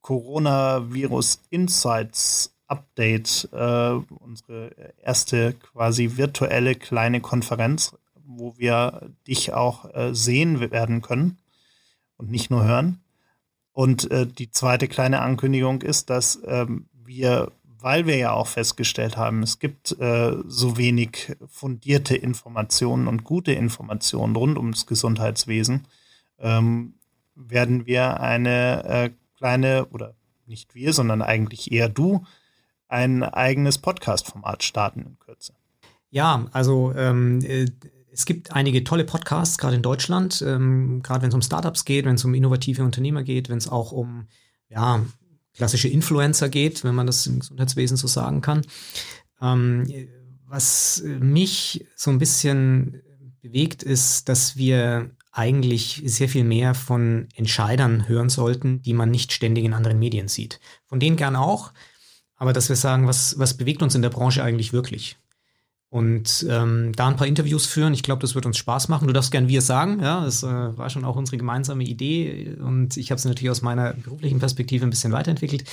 [0.00, 7.96] Coronavirus Insights Update, unsere erste quasi virtuelle kleine Konferenz
[8.36, 11.38] wo wir dich auch äh, sehen werden können
[12.16, 13.00] und nicht nur hören.
[13.72, 19.16] Und äh, die zweite kleine Ankündigung ist, dass ähm, wir, weil wir ja auch festgestellt
[19.16, 25.86] haben, es gibt äh, so wenig fundierte Informationen und gute Informationen rund ums Gesundheitswesen,
[26.38, 26.94] ähm,
[27.34, 30.14] werden wir eine äh, kleine, oder
[30.46, 32.24] nicht wir, sondern eigentlich eher du,
[32.88, 35.54] ein eigenes Podcast-Format starten in Kürze.
[36.10, 37.66] Ja, also ähm, äh,
[38.12, 42.04] es gibt einige tolle Podcasts, gerade in Deutschland, ähm, gerade wenn es um Startups geht,
[42.04, 44.26] wenn es um innovative Unternehmer geht, wenn es auch um
[44.68, 45.04] ja,
[45.54, 48.62] klassische Influencer geht, wenn man das im Gesundheitswesen so sagen kann.
[49.40, 49.86] Ähm,
[50.46, 53.02] was mich so ein bisschen
[53.40, 59.32] bewegt, ist, dass wir eigentlich sehr viel mehr von Entscheidern hören sollten, die man nicht
[59.32, 60.58] ständig in anderen Medien sieht.
[60.86, 61.72] Von denen gern auch,
[62.34, 65.18] aber dass wir sagen, was, was bewegt uns in der Branche eigentlich wirklich?
[65.90, 67.92] Und ähm, da ein paar Interviews führen.
[67.94, 69.08] Ich glaube, das wird uns Spaß machen.
[69.08, 69.98] Du darfst gern wir sagen.
[70.00, 73.60] Ja, das äh, war schon auch unsere gemeinsame Idee und ich habe es natürlich aus
[73.60, 75.64] meiner beruflichen Perspektive ein bisschen weiterentwickelt.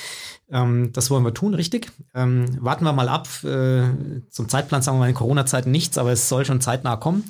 [0.49, 1.91] Ähm, das wollen wir tun, richtig.
[2.15, 3.27] Ähm, warten wir mal ab.
[3.43, 3.83] Äh,
[4.31, 7.23] zum Zeitplan sagen wir mal in Corona-Zeiten nichts, aber es soll schon zeitnah kommen.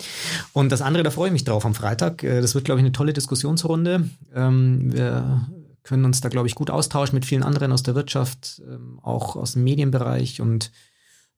[0.54, 2.24] Und das andere, da freue ich mich drauf am Freitag.
[2.24, 4.10] Äh, das wird, glaube ich, eine tolle Diskussionsrunde.
[4.34, 5.46] Ähm, wir
[5.84, 9.36] können uns da, glaube ich, gut austauschen mit vielen anderen aus der Wirtschaft, ähm, auch
[9.36, 10.72] aus dem Medienbereich und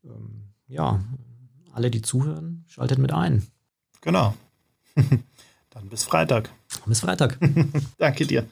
[0.04, 1.00] ähm, ja,
[1.74, 3.48] alle, die zuhören, schaltet mit ein.
[4.02, 4.36] Genau.
[5.70, 6.50] Dann bis Freitag.
[6.86, 7.38] Bis Freitag.
[7.98, 8.48] Danke dir.